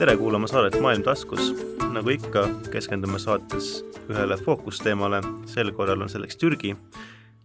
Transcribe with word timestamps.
tere 0.00 0.16
kuulama 0.16 0.46
saadet 0.46 0.80
Maailm 0.80 1.02
taskus. 1.02 1.50
nagu 1.92 2.08
ikka, 2.08 2.46
keskendume 2.72 3.18
saates 3.20 3.82
ühele 4.08 4.36
fookusteemale, 4.40 5.18
sel 5.44 5.72
korral 5.76 6.00
on 6.00 6.08
selleks 6.08 6.38
Türgi. 6.40 6.76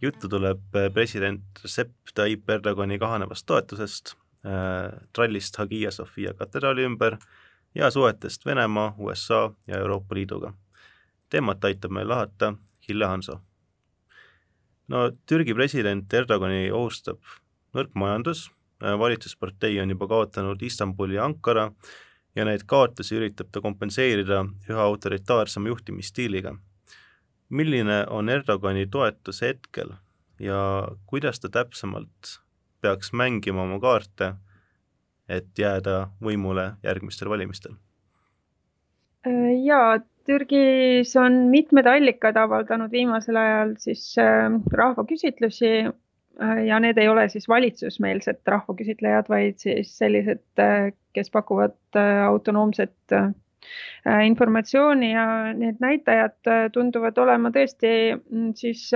juttu 0.02 0.30
tuleb 0.30 0.62
president 0.94 1.42
Recep 1.64 1.92
Tayyip 2.16 2.50
Erdogani 2.50 3.00
kahanevast 3.00 3.46
toetusest 3.46 4.14
äh,, 4.46 4.94
trallist 5.14 5.58
Hagia 5.58 5.92
Sophia 5.92 6.34
katedraali 6.34 6.84
ümber 6.84 7.18
ja 7.76 7.92
suhetest 7.92 8.46
Venemaa, 8.46 8.96
USA 8.98 9.52
ja 9.68 9.78
Euroopa 9.78 10.16
Liiduga. 10.16 10.54
teemat 11.30 11.66
aitab 11.66 11.92
meil 11.92 12.08
lahata 12.10 12.54
Hille 12.88 13.06
Hanso. 13.06 13.40
no 14.88 15.12
Türgi 15.26 15.54
president 15.54 16.14
Erdogani 16.14 16.72
ohustab 16.72 17.20
nõrk 17.76 17.92
majandus, 17.94 18.52
valitsuspartei 18.80 19.80
on 19.82 19.90
juba 19.90 20.08
kaotanud 20.08 20.62
Istanbuli 20.62 21.16
ja 21.16 21.26
Ankara 21.26 21.72
ja 22.36 22.46
neid 22.46 22.66
kaotusi 22.68 23.18
üritab 23.20 23.52
ta 23.52 23.62
kompenseerida 23.64 24.44
üha 24.70 24.88
autoritaarsema 24.90 25.72
juhtimisstiiliga. 25.72 26.56
milline 27.50 28.06
on 28.10 28.30
Erdogani 28.30 28.88
toetus 28.88 29.42
hetkel 29.42 29.94
ja 30.40 30.88
kuidas 31.06 31.40
ta 31.40 31.50
täpsemalt 31.50 32.40
peaks 32.82 33.14
mängima 33.14 33.62
oma 33.64 33.80
kaarte, 33.80 34.34
et 35.30 35.58
jääda 35.58 36.10
võimule 36.22 36.74
järgmistel 36.84 37.30
valimistel? 37.30 37.76
jaa, 39.66 40.00
Türgis 40.26 41.16
on 41.16 41.34
mitmed 41.50 41.86
allikad 41.86 42.38
avaldanud 42.38 42.92
viimasel 42.92 43.38
ajal 43.38 43.76
siis 43.78 44.18
äh, 44.18 44.50
rahvaküsitlusi 44.72 45.72
Äh, 45.86 45.94
ja 46.66 46.80
need 46.84 46.98
ei 46.98 47.10
ole 47.10 47.28
siis 47.30 47.48
valitsusmeelsed 47.48 48.42
rahvaküsitlejad, 48.48 49.30
vaid 49.32 49.60
siis 49.62 49.94
sellised, 49.98 50.44
äh, 50.60 50.92
kes 51.16 51.32
pakuvad 51.32 51.78
äh, 51.96 52.24
autonoomset 52.28 53.16
informatsiooni 54.22 55.08
ja 55.12 55.54
need 55.58 55.80
näitajad 55.82 56.50
tunduvad 56.74 57.18
olema 57.18 57.50
tõesti 57.50 57.90
mm, 58.14 58.52
siis 58.54 58.92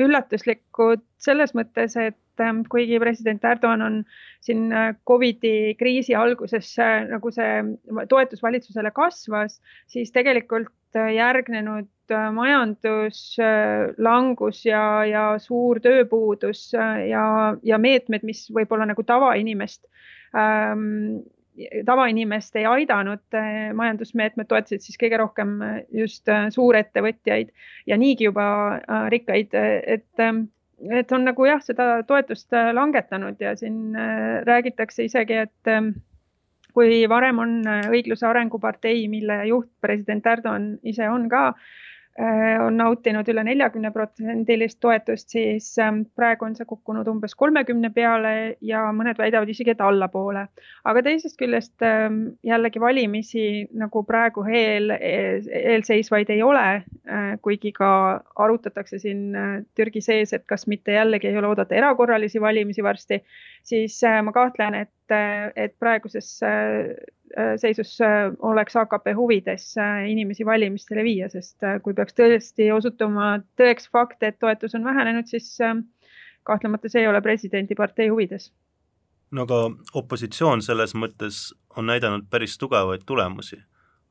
üllatuslikud 0.00 1.02
selles 1.20 1.52
mõttes, 1.52 1.98
et 2.00 2.44
kuigi 2.72 2.96
president 3.02 3.44
Erdoğan 3.44 3.84
on 3.84 3.98
siin 4.40 4.72
Covidi 5.06 5.74
kriisi 5.76 6.16
alguses 6.16 6.70
nagu 7.10 7.30
see 7.34 7.60
toetus 8.08 8.42
valitsusele 8.42 8.94
kasvas, 8.96 9.60
siis 9.92 10.14
tegelikult 10.16 10.72
järgnenud 10.94 11.88
Äh, 12.10 12.32
majanduslangus 12.36 14.58
ja, 14.66 15.04
ja 15.08 15.38
suur 15.40 15.78
tööpuudus 15.80 16.74
äh, 16.76 17.06
ja, 17.08 17.56
ja 17.64 17.78
meetmed, 17.80 18.20
mis 18.28 18.42
võib-olla 18.52 18.84
nagu 18.90 19.00
tavainimest 19.08 19.86
ähm, 20.36 21.24
tavainimest 21.88 22.60
ei 22.60 22.66
aidanud, 22.68 23.24
äh, 23.32 23.72
majandusmeetmed 23.72 24.44
toetasid 24.50 24.84
siis 24.84 25.00
kõige 25.00 25.16
rohkem 25.22 25.56
just 25.96 26.28
suurettevõtjaid 26.52 27.48
ja 27.88 27.96
niigi 27.96 28.28
juba 28.28 28.76
rikkaid, 29.08 29.56
et, 29.56 30.12
et 30.20 31.08
on 31.16 31.24
nagu 31.24 31.40
jah, 31.48 31.64
seda 31.64 32.04
toetust 32.04 32.52
langetanud 32.52 33.40
ja 33.40 33.56
siin 33.56 33.96
räägitakse 34.44 35.08
isegi, 35.08 35.40
et 35.46 35.64
kui 36.74 37.04
varem 37.08 37.38
on 37.38 37.56
õigluse 37.90 38.26
arengupartei, 38.26 39.06
mille 39.08 39.44
juht 39.48 39.70
president 39.80 40.26
Erdoğan 40.26 40.72
ise 40.82 41.08
on 41.10 41.28
ka 41.30 41.52
Äh, 42.14 42.60
on 42.62 42.76
nautinud 42.78 43.26
üle 43.26 43.42
neljakümne 43.42 43.90
protsendilist 43.90 44.78
toetust, 44.78 45.32
siis 45.34 45.72
ähm, 45.82 46.04
praegu 46.14 46.46
on 46.46 46.52
see 46.54 46.66
kukkunud 46.70 47.08
umbes 47.10 47.32
kolmekümne 47.34 47.88
peale 47.90 48.30
ja 48.62 48.84
mõned 48.94 49.18
väidavad 49.18 49.50
isegi, 49.50 49.72
et 49.74 49.82
allapoole. 49.82 50.44
aga 50.86 51.02
teisest 51.02 51.34
küljest 51.40 51.82
ähm, 51.82 52.20
jällegi 52.46 52.78
valimisi 52.78 53.46
nagu 53.74 54.04
praegu 54.06 54.44
eel, 54.46 54.94
eelseisvaid 54.94 56.30
ei 56.30 56.44
ole, 56.46 56.62
äh, 57.10 57.34
kuigi 57.42 57.74
ka 57.74 57.90
arutatakse 58.46 59.02
siin 59.02 59.34
äh, 59.34 59.50
Türgi 59.74 60.04
sees, 60.06 60.36
et 60.38 60.46
kas 60.46 60.68
mitte 60.70 60.94
jällegi 60.94 61.32
ei 61.32 61.42
ole 61.42 61.50
oodata 61.50 61.74
erakorralisi 61.74 62.38
valimisi 62.38 62.86
varsti, 62.86 63.24
siis 63.64 63.98
ma 64.22 64.32
kahtlen, 64.32 64.74
et, 64.84 65.14
et 65.56 65.74
praeguses 65.80 66.36
Äh, 67.38 67.56
seisus 67.58 68.00
äh, 68.00 68.30
oleks 68.38 68.76
AKP 68.76 69.08
huvides 69.16 69.76
äh, 69.78 70.04
inimesi 70.10 70.44
valimistele 70.46 71.02
viia, 71.02 71.26
sest 71.32 71.64
kui 71.82 71.94
peaks 71.96 72.14
tõesti 72.14 72.68
osutuma 72.70 73.40
tõeks 73.58 73.88
fakt, 73.90 74.22
et 74.22 74.36
toetus 74.38 74.76
on 74.78 74.84
vähenenud, 74.86 75.26
siis 75.26 75.56
kahtlemata 76.46 76.90
see 76.92 77.02
ei 77.02 77.08
ole 77.10 77.22
presidendipartei 77.24 78.06
huvides. 78.12 78.52
no 79.34 79.48
aga 79.48 79.58
opositsioon 79.98 80.62
selles 80.62 80.94
mõttes 80.94 81.48
on 81.74 81.90
näidanud 81.90 82.28
päris 82.30 82.54
tugevaid 82.60 83.02
tulemusi, 83.06 83.58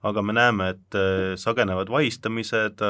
aga 0.03 0.21
me 0.21 0.35
näeme, 0.35 0.69
et 0.73 0.99
sagenevad 1.39 1.93
vahistamised, 1.93 2.83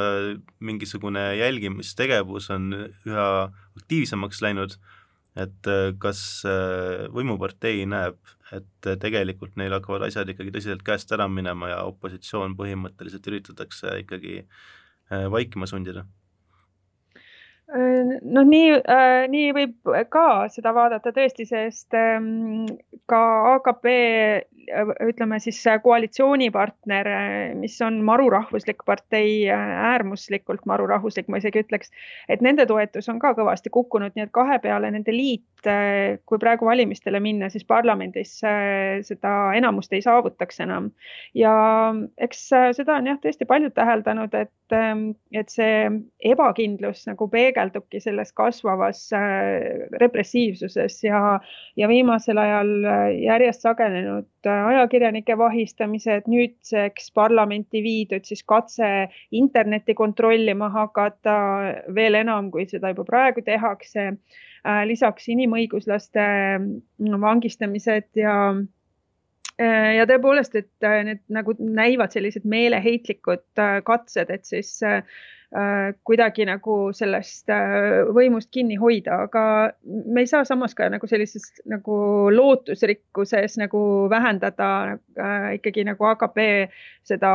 mingisugune 0.59 1.28
jälgimistegevus 1.38 2.50
on 2.50 2.72
üha 3.06 3.30
aktiivsemaks 3.78 4.41
läinud 4.41 4.80
et 5.39 5.69
äh, 5.69 5.91
kas 6.01 6.21
äh, 6.45 7.07
võimupartei 7.13 7.85
näeb, 7.89 8.19
et 8.53 8.89
äh, 8.89 8.97
tegelikult 9.01 9.55
neil 9.57 9.73
hakkavad 9.73 10.05
asjad 10.07 10.29
ikkagi 10.29 10.53
tõsiselt 10.53 10.83
käest 10.85 11.11
ära 11.16 11.27
minema 11.29 11.71
ja 11.71 11.79
opositsioon 11.89 12.57
põhimõtteliselt 12.59 13.29
üritatakse 13.31 13.97
ikkagi 14.03 14.44
vaikima 15.33 15.67
sundida? 15.69 16.05
Noh, 17.73 18.45
nii 18.47 18.72
äh,, 18.79 19.25
nii 19.34 19.51
võib 19.57 19.94
ka 20.13 20.25
seda 20.53 20.73
vaadata 20.75 21.13
tõesti, 21.16 21.47
sest 21.50 21.95
ähm, 21.97 22.66
ka 23.09 23.22
AKP 23.56 23.89
ütleme 25.03 25.39
siis 25.39 25.59
koalitsioonipartner, 25.83 27.07
mis 27.59 27.75
on 27.81 28.00
marurahvuslik 28.06 28.83
partei, 28.85 29.50
äärmuslikult 29.51 30.66
marurahvuslik, 30.69 31.28
ma 31.28 31.39
isegi 31.41 31.63
ütleks, 31.63 31.91
et 32.29 32.44
nende 32.45 32.66
toetus 32.69 33.09
on 33.12 33.19
ka 33.22 33.33
kõvasti 33.38 33.72
kukkunud, 33.73 34.13
nii 34.16 34.28
et 34.28 34.33
kahe 34.35 34.59
peale 34.63 34.91
nende 34.94 35.16
liit, 35.16 35.44
kui 35.63 36.39
praegu 36.41 36.67
valimistele 36.67 37.19
minna, 37.23 37.50
siis 37.51 37.66
parlamendis 37.67 38.35
seda 39.07 39.33
enamust 39.57 39.94
ei 39.94 40.03
saavutaks 40.03 40.59
enam. 40.66 40.91
ja 41.33 41.53
eks 42.17 42.47
seda 42.78 42.97
on 43.00 43.07
jah, 43.12 43.19
tõesti 43.23 43.47
paljud 43.47 43.73
täheldanud, 43.75 44.33
et, 44.35 44.78
et 45.31 45.50
see 45.50 45.88
ebakindlus 46.33 47.06
nagu 47.07 47.28
peegeldubki 47.63 48.00
selles 48.00 48.34
kasvavas 48.34 49.09
repressiivsuses 50.00 51.03
ja, 51.03 51.40
ja 51.75 51.88
viimasel 51.88 52.38
ajal 52.38 52.72
järjest 53.22 53.62
sagenenud 53.62 54.28
ajakirjanike 54.50 55.38
vahistamised, 55.38 56.28
nüüdseks 56.28 57.12
parlamenti 57.13 57.84
viidud 57.84 58.25
siis 58.25 58.44
katse 58.44 59.09
internetti 59.31 59.94
kontrollima 59.94 60.69
hakata 60.69 61.38
veel 61.96 62.19
enam, 62.24 62.51
kui 62.51 62.68
seda 62.68 62.94
juba 62.94 63.06
praegu 63.07 63.41
tehakse. 63.41 64.13
Äh, 64.63 64.85
lisaks 64.88 65.25
inimõiguslaste 65.28 66.24
mm, 66.24 67.18
vangistamised 67.19 68.16
ja 68.16 68.35
äh, 69.59 69.90
ja 69.97 70.06
tõepoolest, 70.07 70.56
et 70.56 70.88
äh, 70.88 71.01
need 71.03 71.19
nagu 71.28 71.56
näivad 71.59 72.16
sellised 72.16 72.47
meeleheitlikud 72.47 73.44
katsed, 73.84 74.31
et 74.31 74.47
siis 74.47 74.78
Äh, 74.84 75.03
kuidagi 76.03 76.47
nagu 76.50 76.75
sellest 76.97 77.52
äh, 77.53 78.08
võimust 78.16 78.50
kinni 78.53 78.74
hoida, 78.81 79.19
aga 79.28 79.44
me 79.86 80.24
ei 80.24 80.30
saa 80.30 80.41
samas 80.50 80.74
ka 80.74 80.88
nagu 80.90 81.06
sellises 81.09 81.46
nagu 81.69 81.97
lootusrikkuses 82.34 83.59
nagu 83.62 83.84
vähendada 84.09 84.69
äh, 84.96 85.47
ikkagi 85.59 85.86
nagu 85.86 86.09
AKP 86.09 86.42
seda 87.06 87.34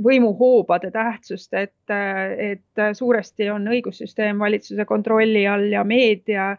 võimuhoobade 0.00 0.88
tähtsust, 0.94 1.52
et, 1.52 1.76
et 1.92 2.84
suuresti 2.96 3.50
on 3.52 3.68
õigussüsteem 3.68 4.40
valitsuse 4.40 4.88
kontrolli 4.88 5.44
all 5.50 5.68
ja 5.74 5.84
meedia 5.84 6.54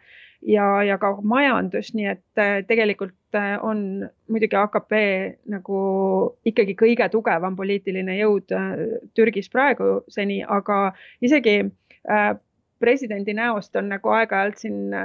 ja, 0.45 0.67
ja 0.85 0.97
ka 1.01 1.15
majandus, 1.23 1.93
nii 1.97 2.11
et 2.13 2.45
tegelikult 2.69 3.16
Äh, 3.35 3.57
on 3.61 4.09
muidugi 4.31 4.55
AKP 4.55 4.93
nagu 5.51 5.79
ikkagi 6.47 6.77
kõige 6.79 7.09
tugevam 7.11 7.57
poliitiline 7.59 8.15
jõud 8.21 8.53
äh, 8.55 8.69
Türgis 9.19 9.51
praegu 9.51 10.05
seni, 10.07 10.37
aga 10.47 10.93
isegi 11.19 11.57
äh, 11.59 12.29
presidendi 12.79 13.35
näost 13.35 13.75
on 13.75 13.89
nagu 13.91 14.13
aeg-ajalt 14.15 14.63
siin 14.63 14.95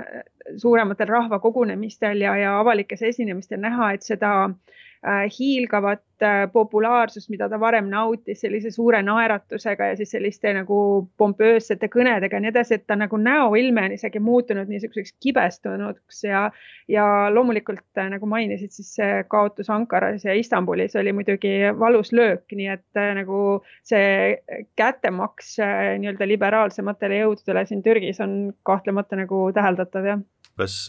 suurematel 0.60 1.10
rahvakogunemistel 1.10 2.22
ja, 2.22 2.36
ja 2.38 2.54
avalikes 2.60 3.02
esinemistel 3.10 3.58
näha, 3.64 3.90
et 3.96 4.06
seda 4.06 4.32
Äh, 4.52 4.91
hiilgavat 5.38 6.22
äh, 6.22 6.44
populaarsust, 6.52 7.26
mida 7.32 7.48
ta 7.50 7.58
varem 7.60 7.88
nautis 7.90 8.44
sellise 8.44 8.70
suure 8.70 9.00
naeratusega 9.02 9.88
ja 9.90 9.96
siis 9.98 10.12
selliste 10.14 10.52
nagu 10.54 10.76
pompöössete 11.18 11.88
kõnedega 11.90 12.38
ja 12.38 12.42
nii 12.44 12.52
edasi, 12.52 12.78
et 12.78 12.86
ta 12.86 12.94
nagu 12.96 13.18
näoilme 13.18 13.88
on 13.88 13.96
isegi 13.96 14.22
muutunud 14.22 14.70
niisuguseks 14.70 15.16
kibestunuks 15.22 16.22
ja, 16.28 16.44
ja 16.88 17.06
loomulikult 17.34 17.82
äh, 17.98 18.12
nagu 18.14 18.30
mainisid, 18.30 18.70
siis 18.70 18.94
see 19.00 19.18
kaotus 19.32 19.72
Ankaras 19.74 20.22
ja 20.28 20.38
Istanbulis 20.38 20.94
oli 20.96 21.16
muidugi 21.18 21.56
valus 21.78 22.14
löök, 22.14 22.46
nii 22.54 22.70
et 22.76 23.02
nagu 23.18 23.42
see 23.82 24.38
kättemaks 24.78 25.56
nii-öelda 25.58 26.30
liberaalsematele 26.30 27.24
jõududele 27.24 27.66
siin 27.66 27.82
Türgis 27.82 28.22
on 28.22 28.52
kahtlemata 28.62 29.18
nagu 29.18 29.48
täheldatav, 29.54 30.06
jah. 30.14 30.26
kas 30.54 30.84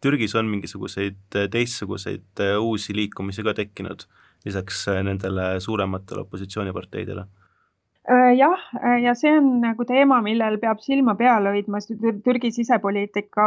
Türgis 0.00 0.34
on 0.34 0.48
mingisuguseid 0.48 1.36
äh, 1.36 1.48
teistsuguseid 1.52 2.40
äh, 2.40 2.56
uusi 2.60 2.96
liikumisi 2.96 3.44
ka 3.46 3.54
tekkinud, 3.54 4.06
lisaks 4.46 4.86
nendele 5.04 5.52
suurematele 5.60 6.24
opositsiooniparteidele? 6.24 7.26
Äh, 8.08 8.32
jah, 8.38 8.58
äh, 8.82 9.02
ja 9.04 9.12
see 9.14 9.30
on 9.36 9.60
nagu 9.60 9.84
teema, 9.84 10.22
millel 10.24 10.56
peab 10.58 10.80
silma 10.80 11.12
peal 11.18 11.44
hoidma 11.46 11.78
Türgi 12.24 12.48
sisepoliitika 12.50 13.44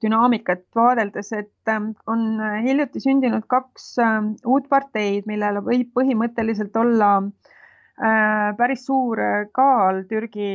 dünaamikat 0.00 0.62
vaadeldes, 0.78 1.32
et 1.36 1.72
ähm, 1.72 1.90
on 2.06 2.38
hiljuti 2.64 3.02
sündinud 3.02 3.44
kaks 3.50 3.90
ähm, 4.00 4.30
uut 4.46 4.70
parteid, 4.70 5.26
millel 5.26 5.58
võib 5.66 5.90
põhimõtteliselt 5.98 6.78
olla 6.80 7.10
äh, 7.18 8.54
päris 8.56 8.86
suur 8.86 9.20
kaal 9.58 10.04
Türgi 10.08 10.52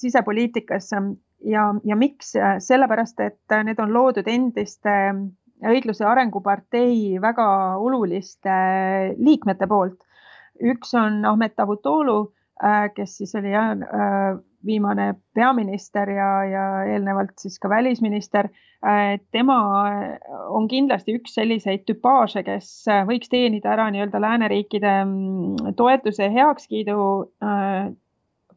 sisepoliitikas 0.00 0.90
ja, 1.44 1.68
ja 1.84 1.96
miks, 1.96 2.34
sellepärast 2.66 3.20
et 3.20 3.56
need 3.64 3.80
on 3.82 3.92
loodud 3.94 4.28
endiste 4.28 4.94
õigluse 5.62 6.04
arengupartei 6.06 7.18
väga 7.22 7.48
oluliste 7.78 8.54
liikmete 9.18 9.66
poolt. 9.70 9.98
üks 10.62 10.94
on 10.94 11.24
Ahmet 11.26 11.56
Davutolu 11.56 12.32
Äh, 12.62 12.90
kes 12.94 13.16
siis 13.18 13.34
oli 13.34 13.50
jah 13.50 13.72
viimane 14.66 15.14
peaminister 15.34 16.10
ja, 16.14 16.28
ja 16.46 16.66
eelnevalt 16.86 17.34
siis 17.42 17.58
ka 17.58 17.68
välisminister. 17.68 18.48
Tema 19.34 19.56
on 20.50 20.64
kindlasti 20.70 21.14
üks 21.18 21.34
selliseid 21.38 21.84
tüpaaže, 21.86 22.42
kes 22.46 22.68
võiks 23.06 23.30
teenida 23.30 23.70
ära 23.74 23.88
nii-öelda 23.94 24.18
lääneriikide 24.22 24.94
toetuse 25.78 26.26
heakskiidu. 26.34 26.96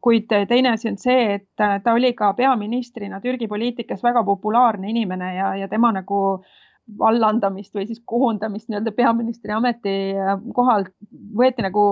Kuid 0.06 0.30
teine 0.30 0.70
asi 0.70 0.86
on 0.92 1.00
see, 1.02 1.40
et 1.40 1.48
ta 1.58 1.94
oli 1.96 2.12
ka 2.14 2.30
peaministrina 2.38 3.18
Türgi 3.20 3.48
poliitikas 3.50 4.04
väga 4.06 4.22
populaarne 4.24 4.92
inimene 4.92 5.32
ja, 5.34 5.50
ja 5.58 5.66
tema 5.68 5.90
nagu 5.96 6.20
vallandamist 7.00 7.74
või 7.74 7.88
siis 7.88 7.98
koondamist 8.06 8.68
nii-öelda 8.70 8.92
peaministri 8.94 9.50
ametikohalt 9.56 10.92
võeti 11.40 11.64
nagu 11.66 11.82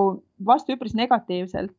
vastu 0.46 0.76
üpris 0.76 0.94
negatiivselt. 0.94 1.74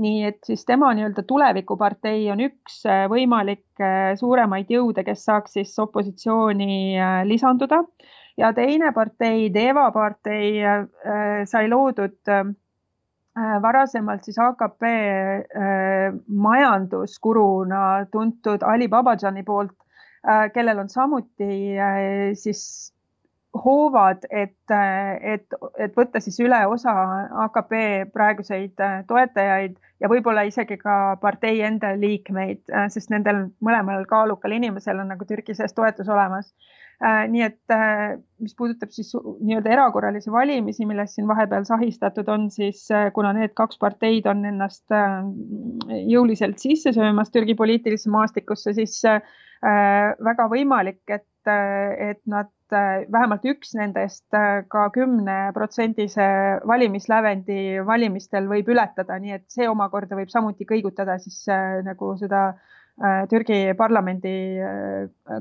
Nii 0.00 0.24
et 0.26 0.40
siis 0.48 0.64
tema 0.66 0.88
nii-öelda 0.96 1.22
tulevikupartei 1.28 2.24
on 2.32 2.40
üks 2.48 2.80
võimalik 3.12 3.84
suuremaid 4.18 4.72
jõude, 4.72 5.04
kes 5.06 5.22
saaks 5.28 5.54
siis 5.58 5.76
opositsiooni 5.78 6.96
lisanduda. 7.28 7.84
Ja 8.40 8.50
teine 8.56 8.90
partei, 8.96 9.52
Deva 9.54 9.90
partei 9.94 10.64
sai 11.46 11.68
loodud 11.70 12.16
varasemalt 13.62 14.22
siis 14.24 14.38
AKP 14.38 14.84
majanduskuruna 16.28 18.06
tuntud 18.12 18.62
Ali 18.62 18.86
Babajani 18.88 19.42
poolt, 19.42 19.74
kellel 20.54 20.78
on 20.78 20.88
samuti 20.88 21.48
siis 22.38 22.94
hoovad, 23.54 24.26
et, 24.30 24.56
et, 25.20 25.56
et 25.78 25.96
võtta 25.96 26.20
siis 26.22 26.38
üle 26.42 26.58
osa 26.66 26.92
AKP 27.44 27.74
praeguseid 28.12 28.80
äh, 28.82 28.96
toetajaid 29.06 29.76
ja 30.02 30.10
võib-olla 30.10 30.42
isegi 30.48 30.76
ka 30.80 31.16
partei 31.22 31.62
enda 31.66 31.94
liikmeid, 31.98 32.64
äh, 32.74 32.88
sest 32.92 33.12
nendel 33.14 33.46
mõlemal 33.64 34.06
kaalukal 34.10 34.56
inimesel 34.56 35.04
on 35.04 35.12
nagu 35.14 35.26
Türgi 35.28 35.54
sees 35.54 35.76
toetus 35.76 36.10
olemas. 36.10 36.50
Äh, 37.02 37.24
nii 37.30 37.42
et 37.42 37.74
mis 38.44 38.54
puudutab 38.58 38.92
siis 38.94 39.10
nii-öelda 39.16 39.72
erakorralisi 39.74 40.32
valimisi, 40.32 40.86
millest 40.86 41.18
siin 41.18 41.26
vahepeal 41.28 41.66
sahistatud 41.66 42.28
on, 42.30 42.50
siis 42.54 42.86
kuna 43.16 43.32
need 43.36 43.54
kaks 43.58 43.80
parteid 43.82 44.28
on 44.30 44.44
ennast 44.46 44.94
jõuliselt 46.12 46.62
sisse 46.62 46.92
söömas 46.94 47.32
Türgi 47.34 47.56
poliitilisse 47.58 48.12
maastikusse, 48.12 48.74
siis 48.76 49.00
väga 49.64 50.46
võimalik, 50.52 51.00
et, 51.08 51.26
et 51.48 52.20
nad 52.28 52.52
Äh, 52.74 53.04
vähemalt 53.12 53.44
üks 53.46 53.74
nendest 53.76 54.34
äh, 54.34 54.62
ka 54.72 54.88
kümneprotsendise 54.94 56.26
valimislävendi 56.66 57.84
valimistel 57.86 58.48
võib 58.50 58.70
ületada, 58.72 59.18
nii 59.20 59.34
et 59.36 59.44
see 59.52 59.68
omakorda 59.68 60.16
võib 60.18 60.32
samuti 60.32 60.66
kõigutada 60.66 61.18
siis 61.22 61.42
äh, 61.52 61.82
nagu 61.86 62.14
seda 62.18 62.54
Türgi 63.30 63.74
parlamendi 63.74 64.32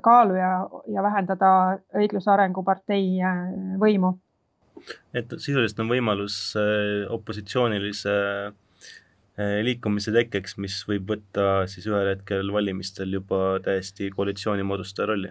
kaalu 0.02 0.40
ja, 0.40 0.54
ja 0.90 1.04
vähendada 1.06 1.50
õigluse 1.94 2.32
arengupartei 2.34 3.20
võimu. 3.78 4.16
et 5.14 5.30
sisuliselt 5.38 5.84
on 5.84 5.92
võimalus 5.92 6.56
opositsioonilise 7.14 8.16
liikumise 9.70 10.16
tekkeks, 10.18 10.58
mis 10.58 10.80
võib 10.90 11.14
võtta 11.14 11.68
siis 11.70 11.86
ühel 11.86 12.16
hetkel 12.16 12.50
valimistel 12.54 13.14
juba 13.20 13.60
täiesti 13.62 14.10
koalitsiooni 14.18 14.66
moodustaja 14.66 15.12
rolli 15.14 15.30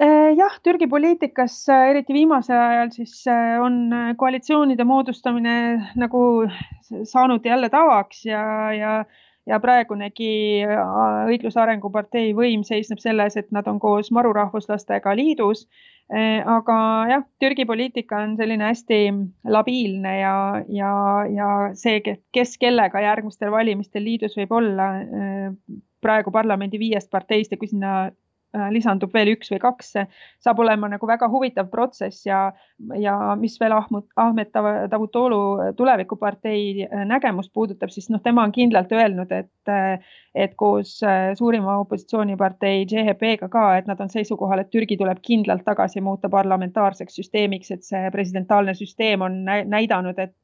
Äh, 0.00 0.32
jah, 0.32 0.54
Türgi 0.64 0.86
poliitikas, 0.88 1.54
äh, 1.68 1.90
eriti 1.90 2.14
viimasel 2.16 2.56
ajal, 2.56 2.88
siis 2.94 3.18
äh, 3.28 3.58
on 3.60 3.90
koalitsioonide 4.16 4.86
moodustamine 4.88 5.56
nagu 6.00 6.22
saanud 7.04 7.44
jälle 7.44 7.68
tavaks 7.68 8.22
ja, 8.24 8.40
ja, 8.72 8.92
ja 9.50 9.58
praegunegi 9.60 10.30
õigluse 11.28 11.60
arengupartei 11.60 12.30
võim 12.36 12.62
seisneb 12.66 13.02
selles, 13.02 13.36
et 13.36 13.50
nad 13.54 13.66
on 13.70 13.80
koos 13.82 14.12
marurahvuslastega 14.14 15.14
liidus. 15.18 15.66
aga 16.10 16.76
jah, 17.10 17.26
Türgi 17.38 17.66
poliitika 17.66 18.22
on 18.24 18.36
selline 18.38 18.64
hästi 18.66 19.00
labiilne 19.46 20.14
ja, 20.20 20.34
ja, 20.68 20.94
ja 21.30 21.50
see, 21.74 22.00
kes 22.34 22.56
kellega 22.58 23.02
järgmistel 23.04 23.52
valimistel 23.54 24.02
liidus 24.04 24.34
võib 24.38 24.56
olla 24.58 24.88
praegu 26.00 26.32
parlamendi 26.34 26.80
viiest 26.80 27.10
parteist 27.10 27.52
ja 27.52 27.60
kui 27.60 27.70
sinna 27.70 28.10
Äh, 28.10 28.29
lisandub 28.74 29.12
veel 29.14 29.32
üks 29.34 29.50
või 29.52 29.60
kaks, 29.62 29.92
saab 30.42 30.62
olema 30.64 30.88
nagu 30.90 31.06
väga 31.06 31.28
huvitav 31.30 31.68
protsess 31.70 32.24
ja, 32.26 32.40
ja 32.98 33.14
mis 33.38 33.54
veel 33.60 33.74
Ahmut, 33.76 34.08
Ahmet 34.18 34.50
Davutolu 34.90 35.72
tulevikupartei 35.78 36.86
äh, 36.86 37.04
nägemust 37.06 37.52
puudutab, 37.54 37.92
siis 37.94 38.10
noh, 38.10 38.22
tema 38.24 38.42
on 38.46 38.54
kindlalt 38.54 38.92
öelnud, 38.92 39.30
et, 39.32 39.70
äh, 39.70 40.16
et 40.34 40.54
koos 40.58 40.96
suurima 41.38 41.76
opositsioonipartei 41.84 42.84
JHP-ga 42.90 43.48
ka, 43.50 43.64
et 43.78 43.90
nad 43.90 44.00
on 44.02 44.10
seisukohal, 44.10 44.62
et 44.62 44.70
Türgi 44.70 44.98
tuleb 44.98 45.22
kindlalt 45.26 45.64
tagasi 45.66 46.02
muuta 46.02 46.30
parlamentaarseks 46.30 47.18
süsteemiks, 47.22 47.70
et 47.74 47.86
see 47.86 48.10
presidentaalne 48.14 48.74
süsteem 48.78 49.26
on 49.26 49.42
näidanud, 49.46 50.18
et, 50.18 50.36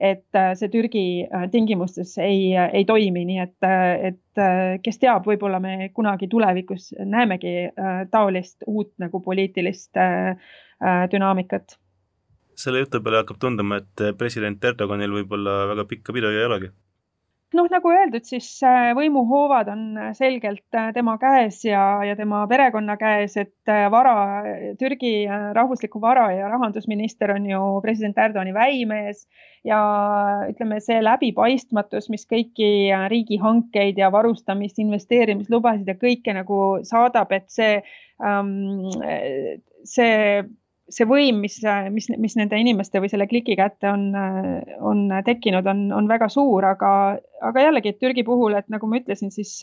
et 0.00 0.38
see 0.56 0.70
Türgi 0.72 1.04
tingimustes 1.52 2.16
ei, 2.24 2.54
ei 2.56 2.84
toimi, 2.88 3.24
nii 3.28 3.38
et, 3.42 3.68
et 4.10 4.40
kes 4.84 5.00
teab, 5.02 5.26
võib-olla 5.28 5.60
me 5.60 5.90
kunagi 5.94 6.28
tulevikus 6.30 6.90
näemegi 6.98 7.54
äh, 7.68 8.02
taolist 8.10 8.64
uut 8.66 8.92
nagu 9.02 9.20
poliitilist 9.24 10.00
äh, 10.00 10.36
äh, 10.80 11.02
dünaamikat. 11.12 11.76
selle 12.60 12.82
jutu 12.82 13.00
peale 13.00 13.22
hakkab 13.22 13.38
tunduma, 13.40 13.80
et 13.80 14.16
president 14.18 14.64
Erdoganil 14.64 15.12
võib-olla 15.20 15.66
väga 15.74 15.84
pikka 15.88 16.12
pidu 16.12 16.32
ei 16.32 16.44
olegi 16.44 16.72
noh, 17.56 17.66
nagu 17.70 17.90
öeldud, 17.90 18.24
siis 18.26 18.46
äh, 18.66 18.90
võimuhoovad 18.96 19.70
on 19.72 19.84
äh, 19.98 20.10
selgelt 20.16 20.76
äh, 20.76 20.90
tema 20.94 21.16
käes 21.20 21.60
ja, 21.64 21.82
ja 22.06 22.16
tema 22.18 22.42
perekonna 22.50 22.96
käes, 23.00 23.36
et 23.40 23.72
vara, 23.92 24.14
Türgi 24.78 25.12
rahvusliku 25.56 26.00
vara 26.02 26.28
ja 26.34 26.50
rahandusminister 26.50 27.34
on 27.34 27.48
ju 27.50 27.62
president 27.84 28.18
Erdogani 28.18 28.54
väimees 28.54 29.26
ja 29.66 29.80
ütleme, 30.50 30.80
see 30.82 31.00
läbipaistmatus, 31.04 32.08
mis 32.12 32.26
kõiki 32.30 32.70
riigihankeid 33.12 33.98
ja 34.00 34.10
varustamist, 34.12 34.78
investeerimislubasid 34.82 35.90
ja 35.90 35.98
kõike 36.00 36.34
nagu 36.36 36.62
saadab, 36.88 37.34
et 37.36 37.50
see 37.52 37.76
ähm,, 38.24 38.88
see 39.88 40.42
see 40.90 41.06
võim, 41.08 41.40
mis, 41.44 41.56
mis, 41.94 42.08
mis 42.18 42.36
nende 42.38 42.58
inimeste 42.60 43.00
või 43.02 43.10
selle 43.12 43.26
kliki 43.30 43.56
kätte 43.58 43.90
on, 43.90 44.10
on 44.86 45.04
tekkinud, 45.26 45.66
on, 45.70 45.84
on 45.96 46.08
väga 46.10 46.28
suur, 46.32 46.66
aga, 46.66 46.90
aga 47.46 47.64
jällegi, 47.66 47.92
et 47.94 48.00
Türgi 48.02 48.24
puhul, 48.26 48.56
et 48.58 48.68
nagu 48.72 48.90
ma 48.90 49.00
ütlesin, 49.00 49.32
siis 49.34 49.54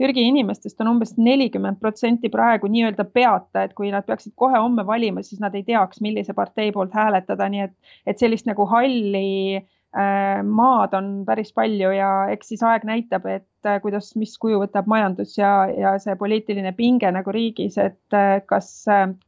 Türgi 0.00 0.24
inimestest 0.30 0.80
on 0.84 0.94
umbes 0.94 1.14
nelikümmend 1.20 1.80
protsenti 1.82 2.32
praegu 2.32 2.70
nii-öelda 2.72 3.06
peata, 3.12 3.66
et 3.66 3.76
kui 3.76 3.92
nad 3.94 4.06
peaksid 4.08 4.34
kohe 4.40 4.58
homme 4.58 4.86
valima, 4.86 5.22
siis 5.22 5.42
nad 5.44 5.54
ei 5.54 5.66
teaks, 5.66 6.02
millise 6.04 6.36
partei 6.36 6.72
poolt 6.72 6.96
hääletada, 6.96 7.48
nii 7.52 7.68
et, 7.68 7.78
et 8.06 8.20
sellist 8.20 8.48
nagu 8.50 8.66
halli 8.72 9.62
Äh, 9.62 9.62
maad 9.94 10.94
on 10.98 11.10
päris 11.26 11.52
palju 11.54 11.92
ja 11.94 12.08
eks 12.32 12.48
siis 12.50 12.62
aeg 12.66 12.82
näitab, 12.88 13.26
et 13.30 13.68
äh, 13.68 13.78
kuidas, 13.82 14.14
mis 14.18 14.32
kuju 14.42 14.58
võtab 14.64 14.88
majandus 14.90 15.36
ja, 15.38 15.68
ja 15.70 15.92
see 16.02 16.16
poliitiline 16.18 16.72
pinge 16.74 17.10
nagu 17.14 17.34
riigis, 17.34 17.78
et 17.78 18.16
äh, 18.16 18.40
kas, 18.50 18.72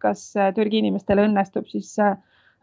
kas 0.03 0.33
Türgi 0.57 0.83
inimestel 0.83 1.23
õnnestub 1.23 1.69
siis 1.71 1.95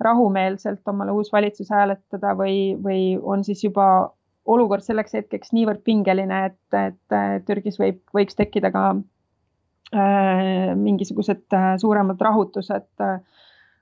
rahumeelselt 0.04 0.88
omale 0.92 1.16
uus 1.16 1.32
valitsus 1.32 1.72
hääletada 1.72 2.34
või, 2.36 2.76
või 2.84 3.16
on 3.22 3.46
siis 3.48 3.64
juba 3.64 3.88
olukord 4.44 4.84
selleks 4.84 5.16
hetkeks 5.16 5.54
niivõrd 5.56 5.84
pingeline, 5.88 6.46
et, 6.50 6.76
et 6.76 7.46
Türgis 7.48 7.80
võib, 7.80 8.02
võiks 8.16 8.36
tekkida 8.36 8.74
ka 8.74 8.84
äh, 9.96 10.74
mingisugused 10.76 11.56
suuremad 11.80 12.20
rahutused 12.22 12.90
äh, 13.00 13.22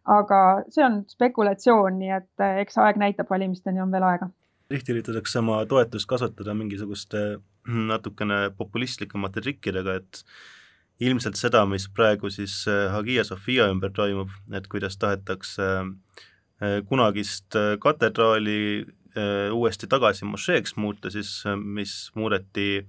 aga 0.10 0.40
see 0.74 0.84
on 0.86 1.02
spekulatsioon, 1.10 2.00
nii 2.02 2.14
et 2.18 2.44
eh, 2.44 2.62
eks 2.64 2.80
aeg 2.82 3.00
näitab, 3.02 3.30
valimisteni 3.30 3.82
on 3.84 3.92
veel 3.94 4.06
aega. 4.08 4.32
tihti 4.72 4.94
üritatakse 4.94 5.42
oma 5.42 5.58
toetust 5.68 6.08
kasvatada 6.08 6.54
mingisuguste 6.56 7.22
hm, 7.68 7.88
natukene 7.92 8.40
populistlikumate 8.58 9.44
trikkidega, 9.44 9.98
et 10.00 10.24
ilmselt 11.02 11.36
seda, 11.36 11.66
mis 11.66 11.90
praegu 11.90 12.32
siis 12.34 12.64
eh, 12.72 12.88
Hagia 12.94 13.26
Sophia 13.28 13.68
ümber 13.72 13.92
toimub, 13.94 14.32
et 14.54 14.68
kuidas 14.72 14.98
tahetakse 14.98 15.70
kunagist 16.86 17.56
katedraali 17.82 18.86
uuesti 19.50 19.88
tagasi 19.90 20.28
mošeeks 20.30 20.76
muuta, 20.78 21.10
siis 21.10 21.32
mis 21.58 22.12
muudeti 22.14 22.84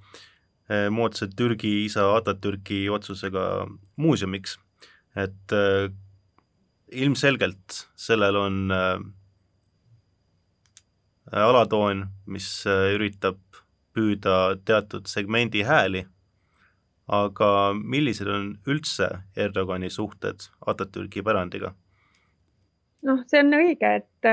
moodsa 0.92 1.24
Türgi 1.32 1.70
isa 1.86 2.04
Atatürki 2.18 2.82
otsusega 2.92 3.46
muuseumiks, 3.96 4.58
et 5.16 5.56
ilmselgelt 6.92 7.86
sellel 7.96 8.36
on 8.36 8.56
alatoon, 11.32 12.06
mis 12.26 12.48
üritab 12.68 13.40
püüda 13.96 14.56
teatud 14.68 15.08
segmendi 15.08 15.64
hääli, 15.64 16.04
aga 17.12 17.72
millised 17.76 18.28
on 18.28 18.52
üldse 18.68 19.08
Erdogani 19.36 19.90
suhted 19.90 20.48
Atatürki 20.66 21.24
pärandiga? 21.24 21.74
noh, 23.02 23.22
see 23.26 23.40
on 23.42 23.56
õige, 23.56 23.88
et, 23.98 24.28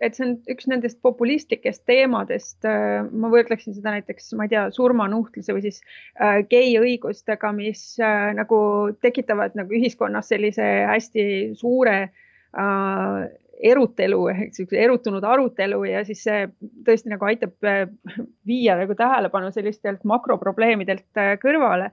et 0.00 0.16
see 0.16 0.26
on 0.26 0.34
üks 0.52 0.68
nendest 0.70 1.00
populistlikest 1.04 1.84
teemadest. 1.88 2.66
ma 2.66 3.30
võrdleksin 3.32 3.76
seda 3.76 3.96
näiteks, 3.96 4.32
ma 4.38 4.46
ei 4.46 4.52
tea, 4.52 4.66
surmanuhtluse 4.74 5.56
või 5.56 5.64
siis 5.68 5.80
äh, 6.20 6.42
gei 6.50 6.74
õigustega, 6.80 7.52
mis 7.56 7.82
äh, 8.02 8.30
nagu 8.36 8.58
tekitavad 9.00 9.56
nagu 9.58 9.74
ühiskonnas 9.76 10.30
sellise 10.32 10.68
hästi 10.90 11.26
suure 11.58 11.98
äh, 12.06 13.26
erutelu 13.64 14.20
ehk 14.32 14.50
niisuguse 14.50 14.80
erutunud 14.82 15.24
arutelu 15.24 15.80
ja 15.88 16.02
siis 16.06 16.22
see 16.26 16.44
tõesti 16.86 17.12
nagu 17.12 17.28
aitab 17.28 17.66
äh, 17.66 17.86
viia 18.48 18.76
nagu 18.78 18.96
tähelepanu 18.98 19.52
sellistelt 19.54 20.04
makroprobleemidelt 20.08 21.20
äh, 21.20 21.34
kõrvale 21.42 21.90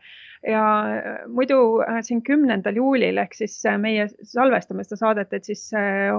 ja 0.47 0.85
äh, 0.97 1.27
muidu 1.27 1.81
äh, 1.81 2.01
siin 2.03 2.21
kümnendal 2.23 2.75
juulil 2.75 3.17
ehk 3.21 3.35
siis 3.37 3.55
äh, 3.65 3.77
meie 3.79 4.07
salvestame 4.27 4.83
seda 4.83 4.99
saadet, 4.99 5.33
et 5.33 5.47
siis 5.47 5.63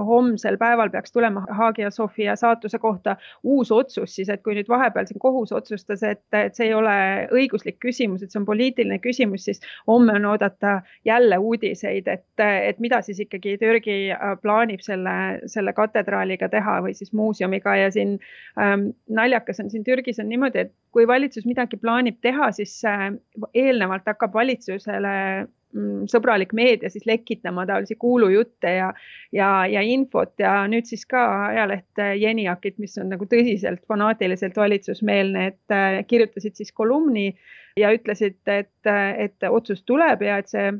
homsel 0.07 0.57
päeval 0.61 0.89
peaks 0.93 1.13
tulema 1.13 1.45
Hagia 1.59 1.91
Sophia 1.93 2.35
saatuse 2.39 2.79
kohta 2.81 3.15
uus 3.43 3.71
otsus 3.71 4.15
siis, 4.15 4.29
et 4.33 4.41
kui 4.43 4.55
nüüd 4.57 4.69
vahepeal 4.71 5.07
siin 5.09 5.21
kohus 5.21 5.53
otsustas, 5.55 6.03
et, 6.03 6.23
et 6.33 6.57
see 6.57 6.69
ei 6.69 6.73
ole 6.77 6.95
õiguslik 7.35 7.77
küsimus, 7.83 8.23
et 8.23 8.33
see 8.33 8.41
on 8.41 8.47
poliitiline 8.49 8.97
küsimus, 9.03 9.45
siis 9.45 9.61
homme 9.87 10.17
on 10.17 10.25
oodata 10.33 10.79
jälle 11.05 11.37
uudiseid, 11.37 12.07
et, 12.09 12.25
et 12.41 12.81
mida 12.81 13.01
siis 13.05 13.21
ikkagi 13.25 13.57
Türgi 13.61 13.99
plaanib 14.41 14.81
selle, 14.85 15.15
selle 15.51 15.73
katedraaliga 15.77 16.49
teha 16.49 16.79
või 16.85 16.95
siis 16.97 17.13
muuseumiga. 17.13 17.75
Ja 17.75 17.91
siin 17.93 18.17
ähm, 18.61 18.89
naljakas 19.09 19.61
on 19.63 19.69
siin 19.69 19.85
Türgis 19.85 20.19
on 20.19 20.29
niimoodi, 20.31 20.65
et 20.65 20.73
kui 20.95 21.03
valitsus 21.07 21.43
midagi 21.43 21.75
plaanib 21.81 22.21
teha, 22.23 22.49
siis 22.55 22.77
eelnevalt 22.85 24.07
hakkab 24.07 24.31
valitsusele 24.37 25.11
mm, 25.43 26.05
sõbralik 26.11 26.55
meedia 26.55 26.87
siis 26.91 27.03
lekitama 27.09 27.65
taolisi 27.67 27.97
kuulujutte 27.99 28.71
ja, 28.77 28.93
ja, 29.35 29.49
ja 29.67 29.83
infot 29.83 30.39
ja 30.39 30.61
nüüd 30.71 30.87
siis 30.87 31.03
ka 31.11 31.25
ajaleht 31.49 32.03
Jeniakit, 32.21 32.79
mis 32.79 32.95
on 33.01 33.11
nagu 33.11 33.27
tõsiselt 33.27 33.83
fanaatiliselt 33.91 34.55
valitsusmeelne, 34.55 35.45
et 35.51 35.75
äh, 35.75 35.99
kirjutasid 36.07 36.55
siis 36.55 36.71
kolumni 36.71 37.33
ja 37.75 37.91
ütlesid, 37.91 38.39
et, 38.47 38.71
et 38.87 39.49
otsus 39.51 39.83
tuleb 39.83 40.23
ja 40.23 40.39
et 40.39 40.47
see 40.51 40.71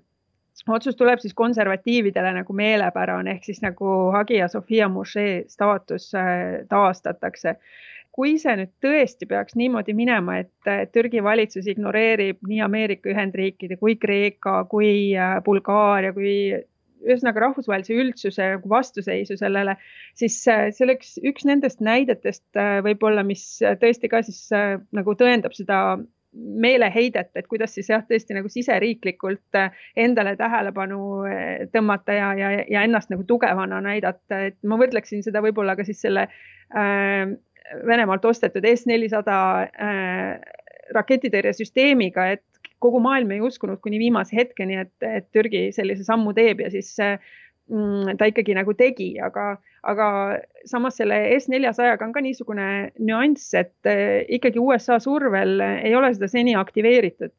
otsus 0.71 0.95
tuleb 0.95 1.19
siis 1.19 1.33
konservatiividele 1.35 2.31
nagu 2.39 2.55
meelepärane 2.55 3.35
ehk 3.35 3.51
siis 3.51 3.59
nagu 3.65 4.13
Hagia 4.15 4.47
Sophia 4.47 4.87
mošee 4.89 5.43
staatus 5.51 6.13
äh, 6.15 6.63
taastatakse 6.71 7.57
kui 8.15 8.37
see 8.39 8.53
nüüd 8.55 8.71
tõesti 8.83 9.27
peaks 9.27 9.57
niimoodi 9.59 9.95
minema, 9.95 10.37
et 10.39 10.91
Türgi 10.95 11.23
valitsus 11.23 11.67
ignoreerib 11.67 12.39
nii 12.47 12.61
Ameerika 12.63 13.11
Ühendriikide 13.11 13.75
kui 13.81 13.97
Kreeka 13.99 14.61
kui 14.71 15.11
äh, 15.19 15.35
Bulgaaria 15.43 16.13
kui 16.15 16.35
ühesõnaga 17.05 17.43
rahvusvahelise 17.43 17.97
üldsuse 17.99 18.45
nagu 18.55 18.69
vastuseisu 18.71 19.35
sellele, 19.37 19.75
siis 20.17 20.37
äh, 20.47 20.69
see 20.73 20.85
oleks 20.87 21.17
üks 21.27 21.45
nendest 21.47 21.83
näidetest 21.83 22.45
äh, 22.59 22.79
võib-olla, 22.85 23.25
mis 23.27 23.43
tõesti 23.81 24.09
ka 24.11 24.23
siis 24.25 24.47
nagu 24.95 25.15
tõendab 25.19 25.57
seda 25.57 25.81
meeleheidet, 26.35 27.29
et 27.35 27.47
kuidas 27.47 27.75
siis 27.75 27.87
jah, 27.91 28.01
tõesti 28.07 28.35
nagu 28.35 28.49
siseriiklikult 28.51 29.55
endale 29.95 30.33
tähelepanu 30.39 30.99
tõmmata 31.71 32.15
ja, 32.15 32.31
ja, 32.35 32.49
ja 32.71 32.83
ennast 32.83 33.11
nagu 33.11 33.23
tugevana 33.27 33.79
näidata, 33.83 34.41
et 34.49 34.57
ma 34.67 34.79
võrdleksin 34.79 35.23
seda 35.23 35.43
võib-olla 35.43 35.77
ka 35.79 35.87
siis 35.87 36.03
selle 36.03 36.27
äh, 36.27 37.35
Venemaalt 37.87 38.25
ostetud 38.29 38.65
S-400 38.69 39.37
äh, 39.65 40.35
raketitõrjesüsteemiga, 40.95 42.27
et 42.35 42.43
kogu 42.83 42.99
maailm 43.01 43.31
ei 43.33 43.41
uskunud 43.41 43.79
kuni 43.81 43.99
viimase 44.01 44.35
hetkeni, 44.37 44.77
et, 44.83 44.93
et 45.01 45.27
Türgi 45.33 45.69
sellise 45.73 46.05
sammu 46.05 46.35
teeb 46.37 46.61
ja 46.61 46.69
siis 46.73 46.91
mm, 47.01 48.17
ta 48.19 48.27
ikkagi 48.29 48.53
nagu 48.57 48.75
tegi, 48.77 49.15
aga, 49.23 49.55
aga 49.87 50.09
samas 50.69 50.99
selle 50.99 51.17
S-400-ga 51.39 52.05
on 52.05 52.13
ka 52.13 52.21
niisugune 52.25 52.67
nüanss, 52.99 53.55
et 53.57 53.89
äh, 53.89 54.21
ikkagi 54.37 54.61
USA 54.61 54.99
survel 55.01 55.57
ei 55.63 55.95
ole 55.97 56.13
seda 56.13 56.29
seni 56.31 56.57
aktiveeritud 56.59 57.33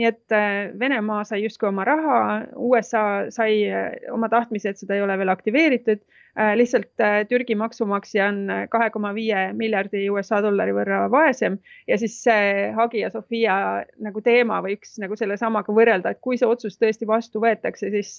nii 0.00 0.08
et 0.08 0.32
äh, 0.32 0.70
Venemaa 0.80 1.24
sai 1.28 1.42
justkui 1.44 1.68
oma 1.68 1.84
raha, 1.84 2.20
USA 2.56 3.02
sai 3.32 3.60
äh, 3.68 3.92
oma 4.14 4.30
tahtmise, 4.32 4.72
et 4.72 4.80
seda 4.80 4.96
ei 4.96 5.04
ole 5.04 5.16
veel 5.20 5.32
aktiveeritud. 5.32 6.00
Äh, 6.38 6.54
lihtsalt 6.56 7.02
Türgi 7.28 7.56
maksumaksja 7.58 8.28
on 8.30 8.40
kahe 8.72 8.88
koma 8.94 9.10
viie 9.16 9.50
miljardi 9.58 10.06
USA 10.14 10.38
dollari 10.44 10.72
võrra 10.76 11.02
vaesem 11.12 11.58
ja 11.90 11.98
siis 12.00 12.16
see 12.22 12.68
Hagia 12.76 13.10
Sophia 13.10 13.56
nagu 14.00 14.22
teema 14.24 14.60
võiks 14.64 14.94
nagu 15.02 15.18
sellesamaga 15.18 15.74
võrrelda, 15.74 16.14
et 16.14 16.22
kui 16.22 16.38
see 16.40 16.48
otsus 16.48 16.78
tõesti 16.80 17.08
vastu 17.10 17.42
võetakse, 17.42 17.90
siis 17.92 18.14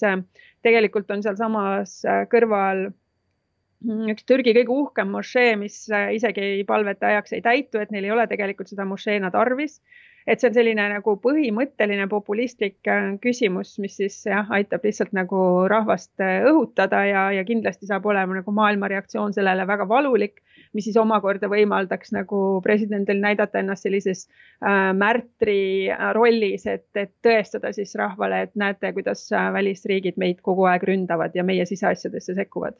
tegelikult 0.62 1.10
on 1.10 1.24
sealsamas 1.24 1.96
kõrval 2.30 2.84
mm, 2.90 4.12
üks 4.12 4.28
Türgi 4.28 4.54
kõige 4.60 4.76
uhkem 4.76 5.10
mošee, 5.16 5.56
mis 5.64 5.82
isegi 5.88 6.52
palvete 6.68 7.08
ajaks 7.14 7.38
ei 7.38 7.42
täitu, 7.48 7.80
et 7.80 7.90
neil 7.90 8.10
ei 8.10 8.14
ole 8.14 8.28
tegelikult 8.30 8.70
seda 8.70 8.84
mošeena 8.86 9.32
tarvis 9.32 9.80
et 10.26 10.40
see 10.40 10.50
on 10.50 10.54
selline 10.56 10.84
nagu 10.94 11.14
põhimõtteline 11.24 12.06
populistlik 12.10 12.90
äh, 12.90 13.12
küsimus, 13.22 13.74
mis 13.82 13.96
siis 13.98 14.18
jah, 14.28 14.48
aitab 14.54 14.84
lihtsalt 14.86 15.14
nagu 15.16 15.42
rahvast 15.70 16.12
äh, 16.22 16.44
õhutada 16.50 17.02
ja, 17.08 17.24
ja 17.36 17.44
kindlasti 17.48 17.88
saab 17.90 18.06
olema 18.10 18.38
nagu 18.38 18.54
maailma 18.54 18.90
reaktsioon 18.92 19.34
sellele 19.36 19.66
väga 19.68 19.88
valulik, 19.90 20.40
mis 20.76 20.86
siis 20.88 20.98
omakorda 21.00 21.50
võimaldaks 21.52 22.14
nagu 22.14 22.60
presidendil 22.64 23.20
näidata 23.22 23.60
ennast 23.62 23.88
sellises 23.88 24.26
äh, 24.28 24.92
märtri 24.96 25.90
äh, 25.90 26.08
rollis, 26.16 26.66
et, 26.70 26.88
et 26.94 27.14
tõestada 27.24 27.74
siis 27.76 27.94
rahvale, 27.98 28.44
et 28.46 28.56
näete, 28.58 28.94
kuidas 28.96 29.28
välisriigid 29.32 30.18
meid 30.20 30.40
kogu 30.42 30.66
aeg 30.70 30.86
ründavad 30.88 31.34
ja 31.36 31.44
meie 31.46 31.66
siseasjadesse 31.68 32.38
sekkuvad. 32.38 32.78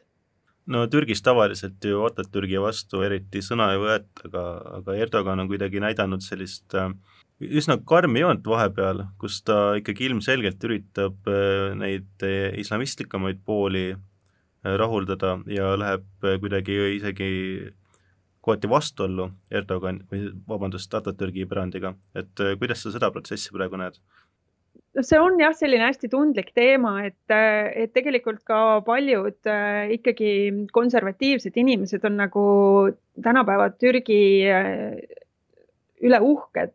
No 0.66 0.84
Türgis 0.86 1.22
tavaliselt 1.22 1.82
ju 1.84 2.04
Atatürgi 2.06 2.60
vastu 2.62 3.02
eriti 3.02 3.40
sõna 3.42 3.72
ei 3.74 3.80
võeta, 3.82 4.28
aga, 4.28 4.44
aga 4.78 4.94
Erdogan 4.94 5.42
on 5.42 5.48
kuidagi 5.50 5.82
näidanud 5.82 6.22
sellist 6.22 6.76
äh, 6.78 6.92
üsna 7.42 7.76
karmi 7.86 8.22
joont 8.22 8.46
vahepeal, 8.46 9.04
kus 9.20 9.40
ta 9.46 9.74
ikkagi 9.78 10.08
ilmselgelt 10.08 10.62
üritab 10.68 11.30
äh, 11.30 11.72
neid 11.78 12.26
äh, 12.26 12.52
islamistlikumaid 12.62 13.42
pooli 13.46 13.92
äh, 13.92 14.74
rahuldada 14.78 15.38
ja 15.50 15.74
läheb 15.78 16.06
kuidagi 16.22 16.78
isegi 16.98 17.30
kohati 18.42 18.70
vastuollu 18.70 19.28
Erdogan 19.54 20.02
või 20.10 20.26
vabandust, 20.48 20.94
Atatürgi 20.98 21.46
pärandiga, 21.46 21.94
et 22.18 22.42
kuidas 22.58 22.82
sa 22.82 22.90
seda 22.94 23.12
protsessi 23.14 23.54
praegu 23.54 23.78
näed? 23.78 24.00
no 24.92 25.02
see 25.06 25.16
on 25.20 25.38
jah, 25.40 25.54
selline 25.56 25.86
hästi 25.86 26.10
tundlik 26.12 26.50
teema, 26.56 26.96
et, 27.06 27.32
et 27.32 27.92
tegelikult 27.94 28.42
ka 28.48 28.82
paljud 28.84 29.48
ikkagi 29.94 30.32
konservatiivsed 30.74 31.56
inimesed 31.62 32.04
on 32.08 32.18
nagu 32.18 32.44
tänapäeva 33.24 33.70
Türgi 33.78 34.20
üle 36.02 36.20
uhked. 36.20 36.74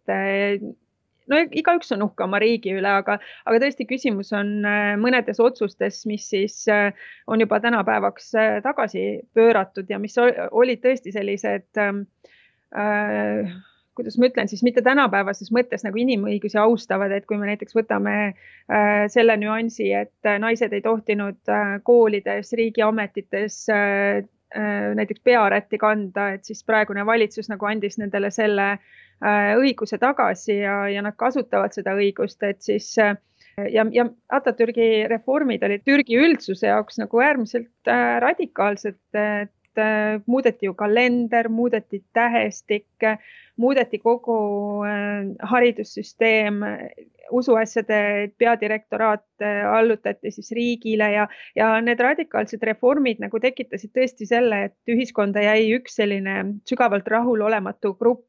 no 1.27 1.39
igaüks 1.61 1.91
on 1.95 2.05
uhke 2.05 2.23
oma 2.23 2.39
riigi 2.39 2.71
üle, 2.77 2.91
aga, 3.01 3.17
aga 3.45 3.61
tõesti, 3.63 3.87
küsimus 3.89 4.31
on 4.35 4.53
äh, 4.65 4.93
mõnedes 4.99 5.41
otsustes, 5.43 6.05
mis 6.09 6.27
siis 6.31 6.61
äh, 6.71 6.91
on 7.27 7.43
juba 7.43 7.59
tänapäevaks 7.63 8.31
tagasi 8.63 9.07
pööratud 9.35 9.89
ja 9.91 9.99
mis 9.99 10.15
olid 10.17 10.83
tõesti 10.83 11.11
sellised 11.15 11.81
äh, 11.83 13.51
kuidas 13.97 14.17
ma 14.21 14.29
ütlen 14.29 14.49
siis 14.49 14.61
mitte 14.65 14.83
tänapäevases 14.85 15.49
mõttes 15.55 15.83
nagu 15.85 15.97
inimõigusi 15.97 16.59
austavad, 16.61 17.13
et 17.15 17.25
kui 17.29 17.39
me 17.41 17.49
näiteks 17.49 17.75
võtame 17.77 18.15
äh, 18.29 19.05
selle 19.13 19.37
nüansi, 19.41 19.89
et 20.03 20.31
naised 20.43 20.73
ei 20.77 20.83
tohtinud 20.85 21.53
äh, 21.53 21.77
koolides, 21.87 22.53
riigiametites 22.59 23.63
äh, 23.73 24.21
näiteks 24.97 25.25
pearätti 25.27 25.79
kanda, 25.81 26.29
et 26.37 26.47
siis 26.47 26.63
praegune 26.63 27.03
valitsus 27.05 27.49
nagu 27.51 27.67
andis 27.67 27.97
nendele 27.99 28.29
selle 28.31 28.69
Äh, 28.77 28.77
õiguse 29.21 29.97
tagasi 29.97 30.59
ja, 30.59 30.83
ja 30.91 31.01
nad 31.01 31.15
kasutavad 31.17 31.73
seda 31.73 31.95
õigust, 31.97 32.43
et 32.45 32.61
siis 32.61 32.91
äh, 33.01 33.15
ja, 33.65 33.85
ja 33.91 34.05
Atatürgi 34.33 35.07
reformid 35.09 35.63
olid 35.65 35.83
Türgi 35.87 36.19
üldsuse 36.21 36.69
jaoks 36.69 36.99
nagu 37.01 37.21
äärmiselt 37.23 37.89
äh, 37.89 38.17
radikaalsed, 38.23 38.99
äh, 39.17 39.47
muudeti 40.25 40.67
ju 40.67 40.73
kalender, 40.77 41.49
muudeti 41.49 42.01
tähestik, 42.13 43.05
muudeti 43.57 43.99
kogu 43.99 44.37
haridussüsteem, 45.51 46.61
usuasjade 47.31 48.31
peadirektoraat 48.39 49.45
allutati 49.71 50.31
siis 50.31 50.51
riigile 50.55 51.09
ja, 51.11 51.27
ja 51.55 51.69
need 51.83 51.99
radikaalsed 51.99 52.63
reformid 52.63 53.19
nagu 53.23 53.39
tekitasid 53.43 53.91
tõesti 53.95 54.27
selle, 54.29 54.63
et 54.69 54.93
ühiskonda 54.93 55.43
jäi 55.43 55.73
üks 55.75 55.97
selline 55.99 56.37
sügavalt 56.69 57.07
rahulolematu 57.11 57.93
grupp, 57.99 58.25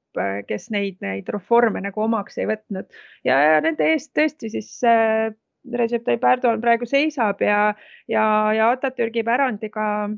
kes 0.49 0.71
neid, 0.75 0.99
neid 1.05 1.29
reforme 1.31 1.83
nagu 1.85 2.03
omaks 2.03 2.41
ei 2.41 2.49
võtnud. 2.51 2.89
Ja, 3.29 3.39
ja 3.39 3.61
nende 3.63 3.87
eest 3.93 4.11
tõesti 4.19 4.51
siis 4.51 4.73
äh, 4.87 5.29
Recep 5.75 6.05
Tayyip 6.05 6.25
Erdoğan 6.25 6.63
praegu 6.63 6.87
seisab 6.89 7.43
ja, 7.45 7.75
ja, 8.09 8.25
ja 8.57 8.71
Atatürgi 8.75 9.25
pärandiga 9.27 10.09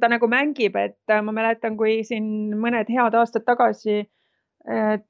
ta 0.00 0.10
nagu 0.12 0.28
mängib, 0.30 0.76
et 0.76 1.14
ma 1.22 1.32
mäletan, 1.34 1.76
kui 1.78 2.02
siin 2.06 2.26
mõned 2.58 2.90
head 2.92 3.16
aastad 3.18 3.46
tagasi 3.46 4.04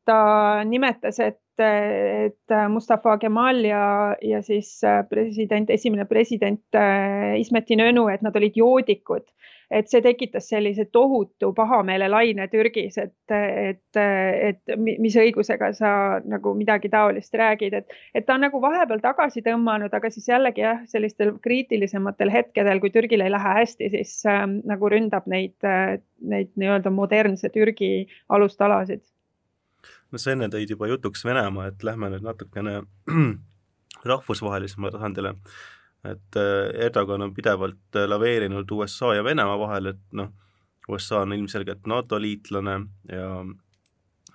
ta 0.05 0.21
nimetas, 0.69 1.21
et 1.25 1.41
et 1.59 2.53
Mustafa 2.69 3.17
Kemal 3.19 3.65
ja, 3.65 4.17
ja 4.21 4.43
siis 4.45 4.81
president, 5.09 5.71
esimene 5.73 6.05
president 6.05 6.77
äh, 6.77 7.39
Ismet 7.41 7.71
Inönü, 7.73 8.07
et 8.13 8.23
nad 8.23 8.37
olid 8.37 8.59
joodikud. 8.61 9.25
Et 9.71 9.89
see 9.91 10.03
tekitas 10.05 10.49
sellise 10.53 10.87
tohutu 10.93 11.53
pahameelelaine 11.57 12.47
Türgis, 12.53 12.99
et, 13.03 13.15
et, 13.35 13.99
et 13.99 14.77
mis 14.79 15.17
õigusega 15.19 15.73
sa 15.77 15.91
nagu 16.25 16.55
midagi 16.59 16.91
taolist 16.93 17.35
räägid, 17.35 17.75
et, 17.81 17.99
et 18.15 18.27
ta 18.27 18.37
on 18.37 18.47
nagu 18.47 18.61
vahepeal 18.63 19.03
tagasi 19.03 19.43
tõmmanud, 19.47 19.95
aga 19.95 20.11
siis 20.15 20.29
jällegi 20.31 20.63
jah, 20.63 20.85
sellistel 20.91 21.35
kriitilisematel 21.43 22.33
hetkedel, 22.33 22.81
kui 22.83 22.95
Türgil 22.95 23.27
ei 23.27 23.35
lähe 23.35 23.59
hästi, 23.61 23.91
siis 23.97 24.17
äh, 24.31 24.47
nagu 24.47 24.93
ründab 24.93 25.27
neid, 25.31 25.57
neid 26.23 26.55
nii-öelda 26.55 26.95
modernse 26.95 27.51
Türgi 27.55 28.07
alustalasid 28.29 29.03
no 30.13 30.21
sa 30.21 30.33
enne 30.35 30.49
tõid 30.53 30.71
juba 30.73 30.89
jutuks 30.91 31.25
Venemaa, 31.27 31.71
et 31.71 31.85
lähme 31.87 32.11
nüüd 32.13 32.25
natukene 32.27 32.81
rahvusvahelisemale 34.11 34.95
tasandile. 34.95 35.35
Et 36.11 36.39
äh, 36.39 36.87
Erdogan 36.87 37.25
on 37.27 37.35
pidevalt 37.35 37.97
äh, 37.97 38.07
laveerinud 38.09 38.71
USA 38.71 39.15
ja 39.17 39.25
Venemaa 39.25 39.59
vahel, 39.59 39.93
et 39.93 40.03
noh, 40.17 40.33
USA 40.89 41.23
on 41.25 41.35
ilmselgelt 41.35 41.87
NATO 41.91 42.21
liitlane 42.23 42.79
ja 43.11 43.31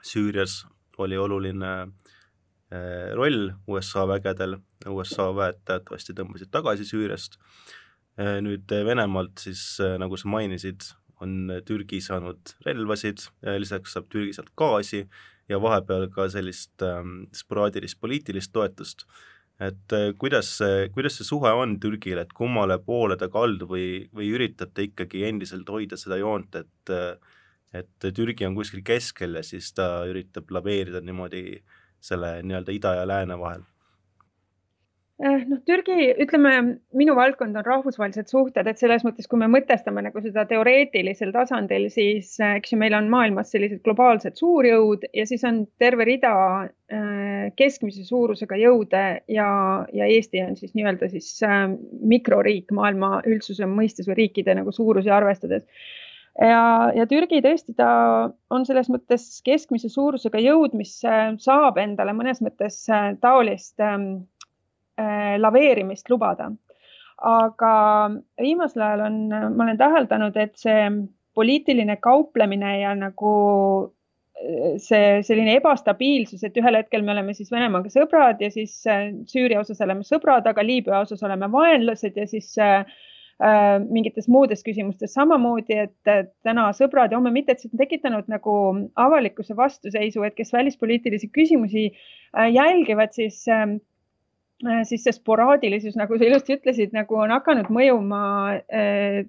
Süürias 0.01 0.65
oli 1.01 1.17
oluline 1.17 1.71
äh, 1.81 3.11
roll 3.15 3.51
USA 3.67 4.07
vägedel, 4.09 4.57
USA 4.89 5.29
väed 5.35 5.61
teatavasti 5.65 6.17
tõmbasid 6.17 6.51
tagasi 6.51 6.87
Süüriast. 6.87 7.39
nüüd 8.43 8.69
Venemaalt 8.85 9.39
siis, 9.39 9.61
nagu 9.79 10.17
sa 10.19 10.27
mainisid, 10.29 10.83
on 11.23 11.49
Türgi 11.65 12.01
saanud 12.03 12.51
relvasid, 12.65 13.23
lisaks 13.61 13.93
saab 13.95 14.09
Türgi 14.11 14.33
sealt 14.35 14.51
gaasi 14.57 15.05
ja 15.51 15.59
vahepeal 15.61 16.07
ka 16.13 16.27
sellist 16.31 16.83
ähm, 16.85 17.25
sporaadilist 17.35 17.99
poliitilist 18.01 18.53
toetust. 18.53 19.05
Et 19.61 19.93
äh, 19.93 20.11
kuidas 20.17 20.55
see, 20.59 20.87
kuidas 20.95 21.19
see 21.19 21.27
suhe 21.27 21.51
on 21.53 21.77
Türgil, 21.81 22.21
et 22.21 22.33
kummale 22.33 22.79
poole 22.85 23.17
ta 23.19 23.29
kaldub 23.29 23.75
või, 23.75 24.07
või 24.15 24.31
üritab 24.35 24.73
ta 24.73 24.85
ikkagi 24.85 25.25
endiselt 25.27 25.69
hoida 25.69 25.99
seda 25.99 26.17
joont, 26.21 26.55
et 26.63 26.93
äh, 26.95 27.13
et 27.71 28.03
Türgi 28.03 28.43
on 28.43 28.55
kuskil 28.57 28.81
keskel 28.83 29.37
ja 29.39 29.43
siis 29.47 29.69
ta 29.71 30.03
üritab 30.09 30.49
laveerida 30.51 30.99
niimoodi 31.07 31.61
selle 32.03 32.41
nii-öelda 32.43 32.73
ida 32.75 32.95
ja 32.97 33.05
lääne 33.07 33.37
vahel 33.39 33.63
noh, 35.21 35.59
Türgi, 35.67 36.07
ütleme, 36.23 36.51
minu 36.97 37.13
valdkond 37.17 37.57
on 37.59 37.65
rahvusvahelised 37.65 38.31
suhted, 38.31 38.65
et 38.67 38.79
selles 38.81 39.03
mõttes, 39.05 39.27
kui 39.29 39.37
me 39.41 39.49
mõtestame 39.51 40.01
nagu 40.05 40.23
seda 40.23 40.47
teoreetilisel 40.49 41.33
tasandil, 41.35 41.85
siis 41.93 42.33
eh, 42.41 42.55
eks 42.57 42.73
ju, 42.73 42.79
meil 42.81 42.95
on 42.97 43.09
maailmas 43.11 43.51
sellised 43.53 43.83
globaalsed 43.85 44.39
suurjõud 44.39 45.05
ja 45.13 45.25
siis 45.29 45.45
on 45.47 45.63
terve 45.81 46.07
rida 46.09 46.33
äh, 46.63 47.51
keskmise 47.59 48.05
suurusega 48.07 48.57
jõude 48.63 49.03
ja, 49.29 49.49
ja 49.93 50.09
Eesti 50.09 50.41
on 50.45 50.57
siis 50.57 50.73
nii-öelda 50.77 51.11
siis 51.13 51.29
äh, 51.45 51.67
mikroriik 52.01 52.73
maailma 52.73 53.19
üldsuse 53.29 53.69
mõistes 53.69 54.09
või 54.09 54.23
riikide 54.23 54.57
nagu 54.57 54.73
suurusi 54.73 55.13
arvestades. 55.13 55.67
Ja, 56.39 56.89
ja 56.95 57.03
Türgi 57.11 57.41
tõesti, 57.43 57.75
ta 57.75 57.91
on 58.49 58.65
selles 58.65 58.87
mõttes 58.89 59.25
keskmise 59.45 59.91
suurusega 59.91 60.39
jõud, 60.39 60.73
mis 60.79 60.93
saab 61.43 61.77
endale 61.83 62.13
mõnes 62.15 62.39
mõttes 62.39 62.85
taolist 63.19 63.83
ähm, 63.83 64.13
Äh, 64.13 64.30
laveerimist 65.37 66.09
lubada. 66.09 66.51
aga 67.21 67.71
viimasel 68.41 68.81
ajal 68.81 69.01
on, 69.05 69.17
ma 69.29 69.65
olen 69.65 69.77
täheldanud, 69.77 70.37
et 70.41 70.55
see 70.57 70.87
poliitiline 71.37 71.97
kauplemine 72.01 72.71
ja 72.79 72.95
nagu 72.97 73.33
äh, 73.85 74.73
see 74.81 75.19
selline 75.27 75.55
ebastabiilsus, 75.59 76.43
et 76.47 76.57
ühel 76.57 76.79
hetkel 76.79 77.05
me 77.05 77.13
oleme 77.15 77.35
siis 77.37 77.51
Venemaaga 77.53 77.91
sõbrad 77.93 78.41
ja 78.43 78.51
siis 78.53 78.79
äh, 78.89 79.11
Süüria 79.29 79.61
osas 79.61 79.81
oleme 79.85 80.07
sõbrad, 80.07 80.49
aga 80.49 80.65
Liibüa 80.65 81.03
osas 81.05 81.23
oleme 81.27 81.49
vaenlased 81.53 82.17
ja 82.17 82.27
siis 82.29 82.51
äh, 82.61 82.83
mingites 83.89 84.27
muudes 84.29 84.61
küsimustes 84.61 85.15
samamoodi, 85.17 85.77
et 85.87 86.09
täna 86.45 86.67
sõbrad 86.77 87.13
ja 87.13 87.17
homme 87.17 87.31
mitte, 87.33 87.55
et 87.55 87.63
see 87.63 87.71
on 87.71 87.79
tekitanud 87.79 88.27
nagu 88.29 88.57
avalikkuse 89.01 89.57
vastuseisu, 89.57 90.25
et 90.27 90.37
kes 90.37 90.53
välispoliitilisi 90.53 91.31
küsimusi 91.33 91.87
äh, 91.89 92.51
jälgivad, 92.53 93.15
siis 93.17 93.41
äh, 93.49 93.65
Äh, 93.65 93.90
siis 94.87 95.05
see 95.05 95.15
sporaadilisus, 95.15 95.97
nagu 95.99 96.17
sa 96.17 96.27
ilusti 96.27 96.57
ütlesid, 96.57 96.93
nagu 96.95 97.17
on 97.21 97.33
hakanud 97.33 97.71
mõjuma 97.73 98.21
äh, 98.71 99.23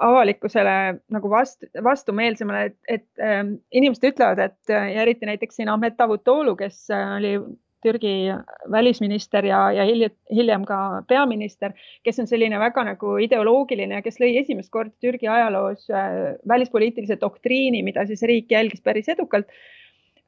avalikkusele 0.00 0.76
nagu 1.12 1.30
vastu, 1.32 1.68
vastumeelsemale, 1.84 2.70
et, 2.70 2.76
et 2.88 3.24
äh, 3.24 3.42
inimesed 3.76 4.12
ütlevad, 4.12 4.40
et 4.50 4.72
ja 4.72 4.84
eriti 5.04 5.28
näiteks 5.28 5.60
siin 5.60 5.72
Ahmet 5.72 5.98
Davutoglu, 5.98 6.56
kes 6.60 6.86
äh, 6.94 7.16
oli 7.16 7.34
Türgi 7.80 8.28
välisminister 8.70 9.46
ja, 9.48 9.60
ja 9.72 9.86
hiljem, 9.88 10.12
hiljem 10.28 10.64
ka 10.68 11.02
peaminister, 11.08 11.72
kes 12.04 12.20
on 12.20 12.28
selline 12.28 12.58
väga 12.60 12.84
nagu 12.84 13.14
ideoloogiline 13.24 14.02
kes 14.04 14.20
lõi 14.20 14.34
esimest 14.42 14.68
korda 14.72 14.92
Türgi 15.00 15.28
ajaloos 15.32 15.88
äh, 15.88 16.36
välispoliitilise 16.48 17.16
doktriini, 17.20 17.80
mida 17.86 18.04
siis 18.08 18.24
riik 18.28 18.52
jälgis 18.52 18.84
päris 18.84 19.08
edukalt 19.08 19.48
Äh, 19.48 19.79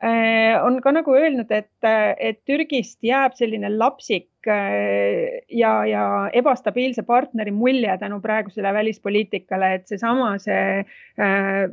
on 0.02 0.80
ka 0.82 0.90
nagu 0.94 1.14
öelnud, 1.14 1.50
et, 1.54 1.70
et 2.18 2.40
Türgist 2.48 2.98
jääb 3.06 3.36
selline 3.38 3.70
lapsik 3.70 4.48
äh, 4.50 5.44
ja, 5.48 5.72
ja 5.86 6.04
ebastabiilse 6.34 7.04
partneri 7.06 7.54
mulje 7.54 7.94
tänu 8.00 8.18
praegusele 8.24 8.72
välispoliitikale, 8.74 9.74
et 9.78 9.86
seesama, 9.92 10.34
see, 10.42 10.82
see 11.14 11.28
äh, 11.28 11.70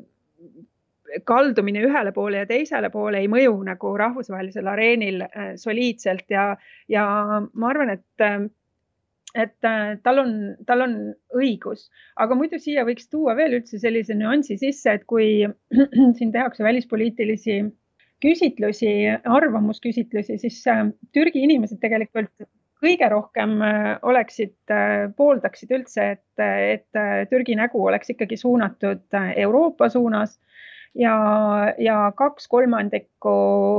kaldumine 1.25 1.81
ühele 1.87 2.13
poole 2.13 2.43
ja 2.43 2.45
teisele 2.45 2.91
poole 2.93 3.23
ei 3.23 3.29
mõju 3.31 3.55
nagu 3.65 3.95
rahvusvahelisel 3.97 4.67
areenil 4.69 5.23
soliidselt. 5.57 6.27
Ja, 6.29 6.51
ja 6.87 7.05
ma 7.41 7.71
arvan, 7.73 7.95
et 7.97 8.49
et 9.37 9.53
tal 9.61 10.21
on, 10.23 10.31
tal 10.65 10.81
on 10.85 10.93
õigus, 11.37 11.87
aga 12.17 12.37
muidu 12.37 12.57
siia 12.61 12.85
võiks 12.85 13.09
tuua 13.11 13.35
veel 13.37 13.59
üldse 13.59 13.77
sellise 13.81 14.15
nüansi 14.17 14.57
sisse, 14.57 14.95
et 14.97 15.05
kui 15.09 15.45
siin 16.17 16.31
tehakse 16.33 16.65
välispoliitilisi 16.65 17.59
küsitlusi, 18.23 18.93
arvamusküsitlusi, 19.25 20.38
siis 20.38 20.60
äh, 20.67 20.88
Türgi 21.15 21.43
inimesed 21.47 21.79
tegelikult 21.82 22.34
kõige 22.79 23.10
rohkem 23.12 23.58
äh, 23.63 23.89
oleksid, 24.08 24.55
äh, 24.71 25.08
pooldaksid 25.17 25.71
üldse, 25.75 26.12
et, 26.15 26.43
et 26.43 27.29
Türgi 27.32 27.58
nägu 27.60 27.84
oleks 27.88 28.13
ikkagi 28.15 28.39
suunatud 28.39 29.19
Euroopa 29.36 29.89
suunas. 29.89 30.39
Ja, 30.97 31.13
ja 31.77 31.95
kaks 32.17 32.47
kolmandikku 32.49 33.32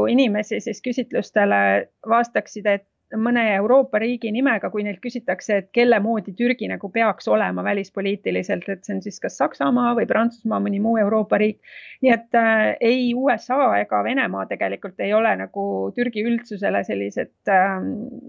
inimesi 0.09 0.61
siis 0.63 0.79
küsitlustele 0.85 1.89
vastaksid, 2.09 2.69
et 2.71 2.87
mõne 3.19 3.43
Euroopa 3.57 3.99
riigi 3.99 4.31
nimega, 4.33 4.71
kui 4.71 4.85
neilt 4.87 5.01
küsitakse, 5.03 5.57
et 5.63 5.69
kelle 5.75 5.99
moodi 6.03 6.35
Türgi 6.37 6.69
nagu 6.71 6.91
peaks 6.93 7.29
olema 7.29 7.65
välispoliitiliselt, 7.67 8.69
et 8.69 8.85
see 8.87 8.97
on 8.97 9.03
siis 9.03 9.21
kas 9.23 9.39
Saksamaa 9.41 9.95
või 9.99 10.07
Prantsusmaa, 10.11 10.61
mõni 10.63 10.81
muu 10.83 10.97
Euroopa 11.03 11.39
riik. 11.41 11.61
nii 12.03 12.13
et 12.15 12.39
äh, 12.39 12.67
ei 12.81 13.13
USA 13.15 13.59
ega 13.81 14.03
Venemaa 14.05 14.47
tegelikult 14.51 15.01
ei 15.01 15.15
ole 15.15 15.35
nagu 15.37 15.65
Türgi 15.97 16.25
üldsusele 16.27 16.85
sellised 16.85 17.33
äh, 17.49 17.79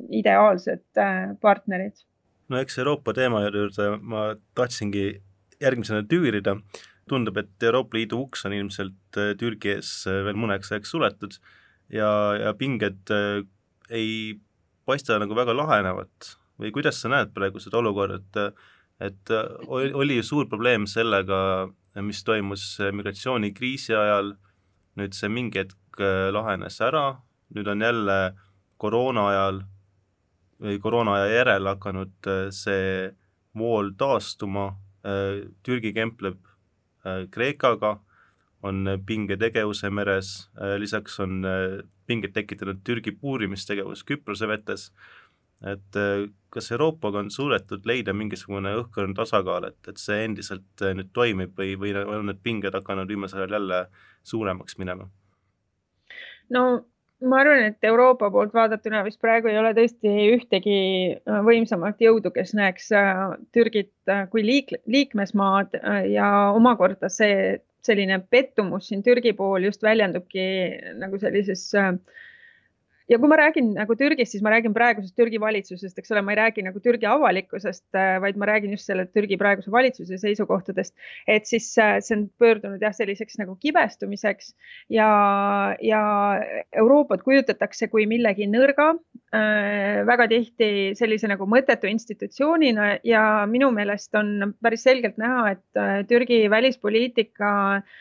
ideaalsed 0.09 0.85
äh, 0.97 1.35
partnerid. 1.41 2.05
no 2.49 2.57
eks 2.57 2.77
Euroopa 2.77 3.13
teema 3.13 3.45
juurde 3.45 3.97
ma 4.01 4.31
tahtsingi 4.55 5.21
järgmisena 5.61 6.03
tüürida. 6.03 6.61
tundub, 7.09 7.35
et 7.37 7.63
Euroopa 7.63 7.97
Liidu 7.97 8.21
uks 8.23 8.45
on 8.47 8.53
ilmselt 8.55 9.17
äh, 9.19 9.33
Türgi 9.35 9.73
ees 9.73 10.05
äh, 10.07 10.21
veel 10.23 10.37
mõneks 10.39 10.71
ajaks 10.71 10.93
suletud 10.93 11.33
ja, 11.91 12.07
ja 12.39 12.53
pinged 12.55 13.11
äh, 13.11 13.41
ei 13.91 14.39
paista 14.85 15.19
nagu 15.21 15.35
väga 15.37 15.55
lahenevat 15.55 16.35
või 16.61 16.71
kuidas 16.75 17.01
sa 17.01 17.09
näed 17.11 17.33
praegu 17.35 17.61
seda 17.61 17.81
olukorda, 17.81 18.21
et 18.21 18.55
et 19.01 19.31
oli 19.73 20.19
ju 20.19 20.23
suur 20.23 20.45
probleem 20.45 20.85
sellega, 20.85 21.69
mis 22.05 22.19
toimus 22.23 22.65
migratsioonikriisi 22.93 23.95
ajal, 23.97 24.35
nüüd 24.99 25.17
see 25.17 25.29
mingi 25.33 25.63
hetk 25.63 26.01
lahenes 26.35 26.77
ära, 26.85 27.15
nüüd 27.55 27.71
on 27.71 27.81
jälle 27.81 28.17
koroona 28.77 29.23
ajal 29.31 29.63
või 30.61 30.77
koroona 30.83 31.17
aja 31.17 31.33
järel 31.33 31.71
hakanud 31.71 32.29
see 32.53 33.09
vool 33.57 33.89
taastuma, 33.97 34.69
Türgi 35.65 35.95
kempleb 35.97 36.37
Kreekaga, 37.33 37.95
on 38.63 38.85
pinged 39.05 39.41
Egeuse 39.41 39.89
meres, 39.89 40.49
lisaks 40.77 41.19
on 41.23 41.41
pinget 42.07 42.33
tekitanud 42.35 42.83
Türgi 42.85 43.13
puurimistegevus 43.17 44.03
Küprose 44.05 44.47
vetes, 44.49 44.91
et 45.65 45.97
kas 46.53 46.71
Euroopaga 46.73 47.21
on 47.21 47.31
suudetud 47.33 47.85
leida 47.89 48.13
mingisugune 48.13 48.73
õhkõrn 48.81 49.15
tasakaal, 49.17 49.69
et, 49.71 49.79
et 49.87 50.01
see 50.01 50.25
endiselt 50.25 50.85
nüüd 50.97 51.09
toimib 51.13 51.57
või, 51.57 51.73
või 51.79 51.95
on 52.03 52.29
need 52.29 52.41
pinged 52.43 52.77
hakanud 52.77 53.09
viimasel 53.09 53.43
ajal 53.43 53.57
jälle 53.57 53.81
suuremaks 54.33 54.77
minema? 54.81 55.09
no 56.51 56.63
ma 57.21 57.41
arvan, 57.41 57.63
et 57.69 57.85
Euroopa 57.85 58.29
poolt 58.33 58.53
vaadatuna 58.53 59.03
vist 59.05 59.19
praegu 59.21 59.49
ei 59.51 59.57
ole 59.61 59.73
tõesti 59.77 60.11
ühtegi 60.35 60.77
äh, 61.15 61.41
võimsamat 61.45 62.01
jõudu, 62.01 62.31
kes 62.33 62.55
näeks 62.57 62.91
äh, 62.97 63.19
Türgit 63.53 63.93
äh, 64.09 64.23
kui 64.31 64.45
liik 64.45 64.73
liikmesmaad 64.89 65.77
ja 66.09 66.31
omakorda 66.55 67.09
see 67.13 67.59
selline 67.85 68.19
pettumus 68.29 68.89
siin 68.89 69.03
Türgi 69.05 69.33
pool 69.37 69.65
just 69.65 69.83
väljendubki 69.83 70.43
nagu 71.01 71.19
sellises 71.21 71.63
äh, 71.77 71.93
ja 73.09 73.17
kui 73.19 73.29
ma 73.31 73.37
räägin 73.39 73.71
nagu 73.75 73.95
Türgist, 73.97 74.35
siis 74.35 74.43
ma 74.45 74.51
räägin 74.53 74.73
praegusest 74.75 75.15
Türgi 75.17 75.39
valitsusest, 75.41 75.97
eks 75.99 76.13
ole, 76.13 76.23
ma 76.25 76.33
ei 76.33 76.39
räägi 76.39 76.65
nagu 76.65 76.81
Türgi 76.83 77.07
avalikkusest, 77.09 77.87
äh, 77.97 78.17
vaid 78.23 78.37
ma 78.39 78.49
räägin 78.49 78.75
just 78.75 78.89
selle 78.89 79.07
Türgi 79.09 79.37
praeguse 79.41 79.71
valitsuse 79.73 80.19
seisukohtadest. 80.21 80.93
et 81.27 81.45
siis 81.49 81.71
äh, 81.77 81.99
see 82.01 82.17
on 82.17 82.27
pöördunud 82.39 82.81
jah, 82.81 82.93
selliseks 82.95 83.39
nagu 83.41 83.55
kibestumiseks 83.61 84.53
ja, 84.89 85.09
ja 85.81 86.03
Euroopat 86.83 87.23
kujutatakse 87.23 87.87
kui 87.91 88.05
millegi 88.09 88.47
nõrga 88.49 88.91
äh,, 89.33 90.05
väga 90.07 90.27
tihti 90.31 90.71
sellise 90.99 91.29
nagu 91.31 91.47
mõttetu 91.49 91.89
institutsioonina 91.91 92.97
ja 93.07 93.25
minu 93.49 93.71
meelest 93.75 94.15
on 94.15 94.55
päris 94.61 94.85
selgelt 94.87 95.17
näha, 95.21 95.57
et 95.57 95.79
äh, 95.79 96.01
Türgi 96.07 96.45
välispoliitika 96.51 97.51
äh, 97.81 97.99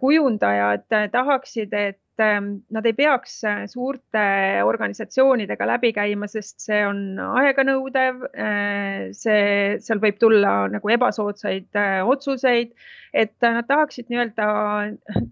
kujundajad 0.00 0.84
tahaksid, 1.10 1.72
et 1.74 1.98
Ähm, 2.18 2.62
nad 2.72 2.86
ei 2.86 2.94
peaks 2.96 3.42
äh, 3.44 3.66
suurte 3.68 4.20
organisatsioonidega 4.64 5.66
läbi 5.68 5.90
käima, 5.92 6.24
sest 6.32 6.62
see 6.64 6.78
on 6.88 7.18
aeganõudev. 7.20 8.22
Äh, 8.32 9.02
see, 9.16 9.76
seal 9.84 10.00
võib 10.00 10.16
tulla 10.22 10.54
nagu 10.72 10.92
ebasoodsaid 10.94 11.76
äh, 11.76 11.98
otsuseid, 12.08 12.72
et 13.12 13.36
nad 13.44 13.68
tahaksid 13.68 14.08
nii-öelda 14.08 14.48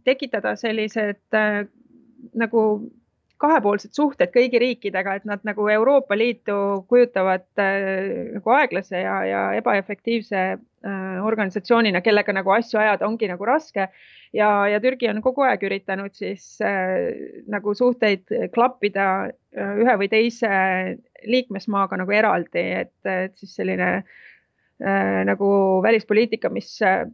tekitada 0.05 0.53
sellised 0.61 1.41
nagu 2.37 2.67
kahepoolsed 3.45 3.95
suhted 3.97 4.33
kõigi 4.35 4.61
riikidega, 4.63 5.19
et 5.19 5.27
nad 5.29 5.43
nagu 5.47 5.67
Euroopa 5.73 6.17
Liitu 6.17 6.57
kujutavad 6.91 7.47
äh, 7.61 8.37
nagu 8.37 8.55
aeglase 8.57 9.03
ja, 9.03 9.17
ja 9.29 9.43
ebaefektiivse 9.59 10.43
äh, 10.55 11.17
organisatsioonina, 11.27 12.03
kellega 12.05 12.35
nagu 12.37 12.55
asju 12.55 12.81
ajada 12.81 13.09
ongi 13.09 13.29
nagu 13.31 13.49
raske. 13.49 13.89
Ja, 14.35 14.51
ja 14.69 14.81
Türgi 14.83 15.09
on 15.11 15.23
kogu 15.25 15.45
aeg 15.47 15.65
üritanud 15.67 16.15
siis 16.17 16.59
äh, 16.65 17.43
nagu 17.51 17.75
suhteid 17.79 18.31
klappida 18.55 19.09
äh, 19.31 19.75
ühe 19.81 19.97
või 20.01 20.11
teise 20.13 20.53
liikmesmaaga 21.25 21.99
nagu 22.03 22.15
eraldi, 22.15 22.65
et, 22.85 22.97
et 23.09 23.37
siis 23.41 23.55
selline 23.57 23.91
äh, 23.97 25.21
nagu 25.29 25.51
välispoliitika, 25.85 26.51
mis 26.53 26.77
äh, 26.85 27.05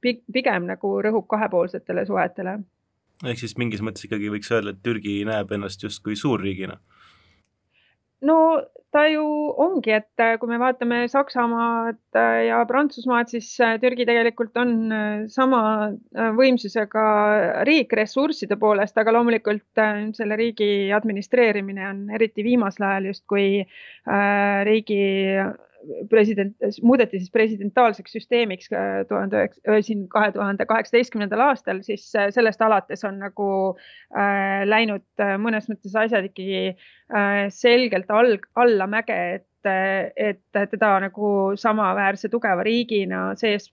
pigem 0.00 0.68
nagu 0.68 0.98
rõhub 1.02 1.26
kahepoolsetele 1.30 2.06
suhetele 2.06 2.60
ehk 3.26 3.40
siis 3.40 3.56
mingis 3.58 3.82
mõttes 3.82 4.06
ikkagi 4.06 4.30
võiks 4.30 4.50
öelda, 4.52 4.74
et 4.74 4.84
Türgi 4.84 5.20
näeb 5.26 5.50
ennast 5.54 5.82
justkui 5.82 6.16
suurriigina? 6.18 6.78
No 8.20 8.38
ta 8.90 9.04
ju 9.08 9.24
ongi, 9.60 9.92
et 9.98 10.22
äh, 10.22 10.36
kui 10.40 10.48
me 10.48 10.58
vaatame 10.60 11.02
Saksamaad 11.12 11.98
äh, 12.16 12.46
ja 12.48 12.62
Prantsusmaad, 12.68 13.28
siis 13.32 13.50
äh, 13.60 13.76
Türgi 13.82 14.06
tegelikult 14.08 14.56
on 14.60 14.72
sama 15.32 15.60
võimsusega 16.38 17.04
riik 17.68 17.92
ressursside 17.98 18.56
poolest, 18.60 18.96
aga 18.98 19.12
loomulikult 19.14 19.82
selle 20.16 20.38
riigi 20.40 20.88
administreerimine 20.96 21.84
on 21.90 22.02
eriti 22.16 22.44
viimasel 22.46 22.88
ajal 22.88 23.10
justkui 23.12 23.48
riigi 24.68 25.02
president, 26.10 26.56
muudeti 26.82 27.20
siis 27.20 27.30
presidentaalseks 27.30 28.12
süsteemiks 28.16 28.72
äh, 28.72 29.04
tuhande 29.08 29.38
üheksa, 29.38 29.78
siin 29.86 30.06
kahe 30.10 30.32
tuhande 30.34 30.66
kaheksateistkümnendal 30.66 31.42
aastal, 31.48 31.82
siis 31.86 32.08
äh, 32.18 32.30
sellest 32.34 32.62
alates 32.64 33.04
on 33.06 33.20
nagu 33.22 33.48
äh, 34.16 34.64
läinud 34.68 35.06
äh, 35.22 35.36
mõnes 35.40 35.68
mõttes 35.70 35.94
asjad 35.98 36.28
ikkagi 36.30 36.64
äh, 36.72 37.46
selgelt 37.54 38.10
all, 38.10 38.38
allamäge, 38.58 39.18
et, 39.38 39.70
et 40.16 40.42
teda 40.74 40.92
nagu 41.08 41.32
samaväärse 41.58 42.30
tugeva 42.32 42.66
riigina 42.66 43.32
sees, 43.38 43.70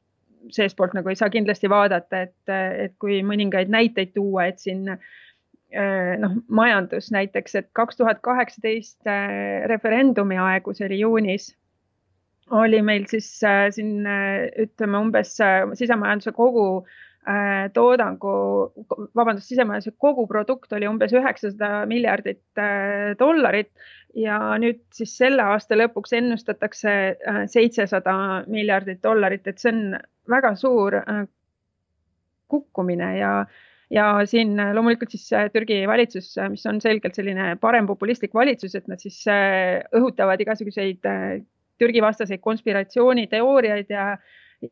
seestpoolt 0.54 0.96
nagu 0.98 1.10
ei 1.10 1.20
saa 1.20 1.32
kindlasti 1.34 1.70
vaadata, 1.72 2.26
et, 2.28 2.56
et 2.86 2.98
kui 3.02 3.22
mõningaid 3.26 3.72
näiteid 3.72 4.14
tuua, 4.18 4.50
et 4.52 4.60
siin 4.62 4.86
noh, 4.86 6.34
majandus 6.48 7.10
näiteks, 7.12 7.56
et 7.60 7.70
kaks 7.76 7.98
tuhat 8.00 8.22
kaheksateist 8.24 9.08
referendumi 9.72 10.38
aegu, 10.40 10.74
see 10.76 10.86
oli 10.88 11.00
juunis 11.02 11.50
oli 12.54 12.82
meil 12.86 13.08
siis 13.10 13.28
äh, 13.44 13.70
siin 13.74 14.06
äh, 14.06 14.46
ütleme 14.66 15.00
umbes 15.02 15.34
äh, 15.42 15.66
sisemajanduse 15.74 16.36
kogu 16.36 16.86
toodangu, 17.74 18.32
vabandust, 19.18 19.48
sisemajanduse 19.50 19.96
koguprodukt 19.98 20.76
oli 20.78 20.86
umbes 20.86 21.10
üheksasada 21.18 21.88
miljardit 21.90 22.60
dollarit 23.18 23.72
ja 24.14 24.36
nüüd 24.62 24.84
siis 24.94 25.16
selle 25.18 25.42
aasta 25.42 25.74
lõpuks 25.74 26.14
ennustatakse 26.20 26.94
seitsesada 27.50 28.14
miljardit 28.46 29.02
dollarit, 29.02 29.50
et 29.50 29.58
see 29.58 29.74
on 29.74 29.82
väga 30.30 30.52
suur 30.62 31.00
kukkumine 32.54 33.10
ja 33.18 33.34
ja 33.90 34.06
siin 34.30 34.54
loomulikult 34.78 35.18
siis 35.18 35.26
Türgi 35.58 35.82
valitsus, 35.90 36.30
mis 36.54 36.70
on 36.70 36.78
selgelt 36.78 37.18
selline 37.18 37.56
parempopulistlik 37.58 38.38
valitsus, 38.38 38.78
et 38.78 38.86
nad 38.86 39.02
siis 39.02 39.24
õhutavad 39.98 40.46
igasuguseid 40.46 41.10
Türgi 41.82 42.02
vastaseid 42.04 42.42
konspiratsiooniteooriaid 42.44 43.92
ja, 43.92 44.06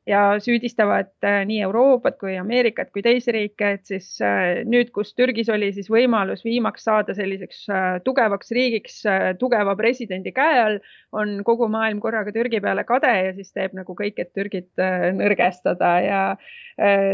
ja 0.08 0.22
süüdistavad 0.44 1.12
äh, 1.26 1.42
nii 1.48 1.60
Euroopat 1.68 2.18
kui 2.22 2.36
Ameerikat 2.40 2.92
kui 2.94 3.04
teisi 3.06 3.34
riike, 3.36 3.74
et 3.78 3.86
siis 3.90 4.10
äh, 4.24 4.64
nüüd, 4.70 4.92
kus 4.96 5.14
Türgis 5.18 5.52
oli 5.54 5.72
siis 5.76 5.90
võimalus 5.92 6.46
viimaks 6.46 6.88
saada 6.88 7.16
selliseks 7.18 7.64
äh, 7.70 7.88
tugevaks 8.06 8.54
riigiks 8.56 9.02
tugeva 9.40 9.76
presidendi 9.80 10.34
käe 10.36 10.60
all, 10.64 10.80
on 11.12 11.36
kogu 11.48 11.68
maailm 11.72 12.02
korraga 12.04 12.34
Türgi 12.36 12.62
peale 12.64 12.86
kade 12.88 13.14
ja 13.28 13.34
siis 13.36 13.52
teeb 13.56 13.76
nagu 13.78 13.96
kõik, 13.98 14.20
et 14.24 14.34
Türgit 14.36 14.72
nõrgestada 15.18 15.94
ja 16.04 16.22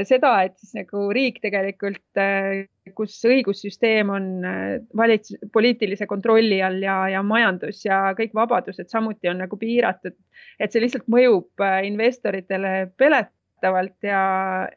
seda, 0.07 0.33
et 0.45 0.55
siis 0.61 0.75
nagu 0.77 1.09
riik 1.15 1.41
tegelikult 1.43 2.05
kus 2.95 3.15
õigussüsteem 3.27 4.09
on 4.13 4.27
valits-, 4.97 5.35
poliitilise 5.53 6.07
kontrolli 6.09 6.61
all 6.65 6.81
ja, 6.83 7.01
ja 7.13 7.23
majandus 7.25 7.83
ja 7.85 8.01
kõik 8.17 8.35
vabadused 8.37 8.89
samuti 8.91 9.29
on 9.31 9.41
nagu 9.43 9.57
piiratud. 9.59 10.15
et 10.59 10.71
see 10.71 10.83
lihtsalt 10.83 11.07
mõjub 11.07 11.63
investoritele 11.85 12.91
peletavalt 12.97 13.97
ja, 14.03 14.21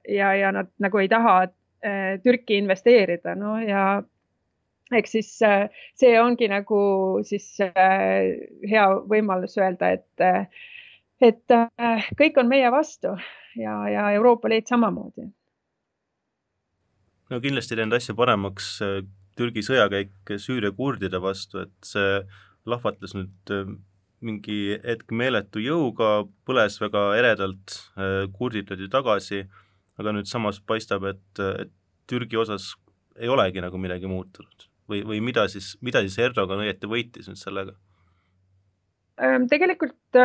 ja, 0.09 0.33
ja 0.35 0.53
nad 0.53 0.71
nagu 0.83 0.99
ei 0.99 1.09
taha 1.09 1.37
äh, 1.43 2.21
Türki 2.23 2.59
investeerida, 2.63 3.35
no 3.35 3.59
ja 3.61 4.03
eks 4.93 5.15
siis 5.19 5.31
äh, 5.43 5.69
see 5.99 6.15
ongi 6.21 6.49
nagu 6.53 6.81
siis 7.27 7.55
äh, 7.65 8.33
hea 8.69 8.89
võimalus 9.09 9.57
öelda, 9.59 9.95
et, 9.99 10.49
et 11.21 11.59
kõik 12.19 12.41
on 12.41 12.51
meie 12.51 12.71
vastu 12.71 13.17
ja, 13.57 13.77
ja 13.89 14.11
Euroopa 14.17 14.51
Liit 14.51 14.71
samamoodi 14.71 15.31
no 17.33 17.41
kindlasti 17.41 17.79
teinud 17.79 17.97
asja 17.97 18.15
paremaks 18.19 18.75
äh, 18.85 19.01
Türgi 19.39 19.63
sõjakäik 19.65 20.35
Süüria 20.43 20.73
kurdide 20.77 21.17
vastu, 21.25 21.63
et 21.65 21.89
see 21.89 22.21
lahvatas 22.69 23.17
nüüd 23.17 23.53
äh, 23.55 23.71
mingi 24.23 24.59
hetk 24.85 25.11
meeletu 25.19 25.63
jõuga, 25.65 26.27
põles 26.47 26.77
väga 26.83 27.07
eredalt, 27.19 27.79
äh, 27.97 28.27
kurdid 28.37 28.71
löödi 28.71 28.91
tagasi, 28.93 29.47
aga 30.01 30.15
nüüd 30.15 30.29
samas 30.31 30.61
paistab, 30.61 31.09
et, 31.11 31.43
et 31.65 31.73
Türgi 32.11 32.39
osas 32.39 32.73
ei 33.17 33.31
olegi 33.33 33.63
nagu 33.65 33.81
midagi 33.81 34.09
muutunud 34.11 34.69
või, 34.89 35.03
või 35.07 35.23
mida 35.25 35.47
siis, 35.49 35.75
mida 35.85 36.03
siis 36.05 36.19
Erdogan 36.21 36.63
õieti 36.65 36.91
võitis 36.91 37.29
nüüd 37.31 37.41
sellega? 37.41 37.75
Tegelikult 39.51 40.17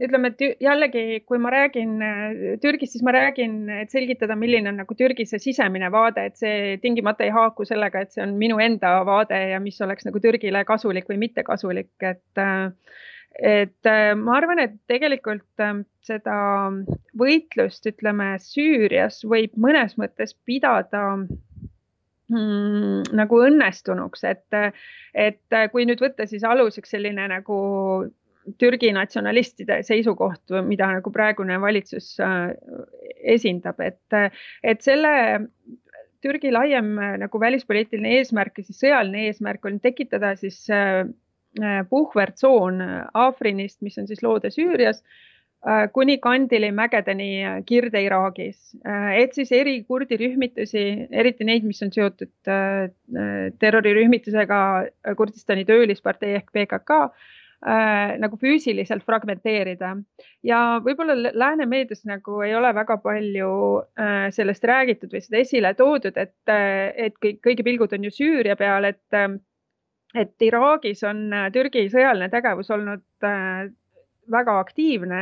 ütleme, 0.00 0.30
et 0.32 0.62
jällegi, 0.62 1.20
kui 1.28 1.38
ma 1.42 1.52
räägin 1.52 2.00
äh, 2.04 2.56
Türgist, 2.62 2.94
siis 2.94 3.04
ma 3.04 3.12
räägin, 3.14 3.62
et 3.82 3.92
selgitada, 3.92 4.36
milline 4.38 4.70
on 4.72 4.80
nagu 4.80 4.96
Türgi 4.96 5.26
see 5.28 5.42
sisemine 5.42 5.90
vaade, 5.92 6.24
et 6.30 6.40
see 6.40 6.78
tingimata 6.82 7.26
ei 7.26 7.34
haaku 7.34 7.66
sellega, 7.68 8.04
et 8.04 8.14
see 8.14 8.24
on 8.24 8.36
minu 8.40 8.60
enda 8.62 9.00
vaade 9.08 9.38
ja 9.52 9.60
mis 9.62 9.80
oleks 9.84 10.08
nagu 10.08 10.22
Türgile 10.22 10.64
kasulik 10.68 11.10
või 11.10 11.20
mitte 11.26 11.44
kasulik, 11.46 11.92
et 12.00 12.40
äh, 12.40 12.70
et 13.40 13.86
äh, 13.86 14.14
ma 14.18 14.40
arvan, 14.40 14.58
et 14.58 14.74
tegelikult 14.90 15.64
seda 16.04 16.38
võitlust, 17.20 17.86
ütleme 17.86 18.32
Süürias 18.42 19.20
võib 19.28 19.54
mõnes 19.60 19.94
mõttes 20.00 20.34
pidada 20.48 21.04
mm, 22.30 23.10
nagu 23.18 23.42
õnnestunuks, 23.46 24.24
et, 24.28 24.56
et 25.14 25.60
kui 25.72 25.86
nüüd 25.88 26.02
võtta 26.02 26.26
siis 26.30 26.46
aluseks 26.46 26.96
selline 26.96 27.28
nagu 27.32 27.60
Türgi 28.58 28.90
natsionalistide 28.96 29.82
seisukoht, 29.86 30.54
mida 30.66 30.88
nagu 30.94 31.12
praegune 31.12 31.58
valitsus 31.60 32.14
äh, 32.24 32.54
esindab, 33.36 33.82
et, 33.84 34.18
et 34.64 34.80
selle 34.82 35.12
Türgi 36.24 36.52
laiem 36.52 36.96
nagu 37.20 37.40
välispoliitiline 37.40 38.18
eesmärk 38.18 38.60
ja 38.60 38.66
siis 38.66 38.80
sõjaline 38.82 39.28
eesmärk 39.28 39.64
on 39.68 39.78
tekitada 39.80 40.34
siis 40.36 40.66
puhvertsoon 41.90 42.82
Afrinist, 43.16 43.80
mis 43.82 43.96
on 43.98 44.06
siis 44.06 44.20
loode 44.22 44.52
Süürias 44.52 45.00
Äh, 45.02 45.29
kuni 45.92 46.18
Kandili 46.18 46.70
mägedeni 46.72 47.44
äh, 47.44 47.58
Kirde-Iraagis, 47.66 48.76
äh, 48.86 49.10
et 49.20 49.34
siis 49.36 49.52
eri 49.52 49.82
kurdi 49.84 50.16
rühmitusi, 50.16 50.84
eriti 51.12 51.44
neid, 51.44 51.66
mis 51.68 51.82
on 51.84 51.92
seotud 51.92 52.32
terrorirühmitusega 53.60 54.60
Kurdistani 55.16 55.66
töölispartei 55.68 56.38
ehk 56.38 56.48
PKK, 56.54 56.98
nagu 58.22 58.38
füüsiliselt 58.40 59.04
fragmenteerida. 59.04 59.90
Ja 60.48 60.80
võib-olla 60.80 61.34
lääne 61.36 61.66
meedias 61.68 62.06
nagu 62.08 62.38
ei 62.40 62.54
ole 62.56 62.70
väga 62.72 62.96
palju 63.02 63.50
sellest 64.32 64.64
räägitud 64.64 65.12
või 65.12 65.20
seda 65.20 65.42
esile 65.42 65.74
toodud, 65.76 66.16
et, 66.16 66.32
et 66.48 67.18
kõik, 67.20 67.42
kõigi 67.44 67.66
pilgud 67.66 67.92
on 67.92 68.08
ju 68.08 68.14
Süüria 68.16 68.56
peal, 68.56 68.88
et 68.88 69.20
et 70.16 70.42
Iraagis 70.42 71.04
on 71.04 71.28
Türgi 71.52 71.84
sõjaline 71.92 72.30
tegevus 72.32 72.72
olnud 72.72 73.04
väga 74.30 74.58
aktiivne 74.60 75.20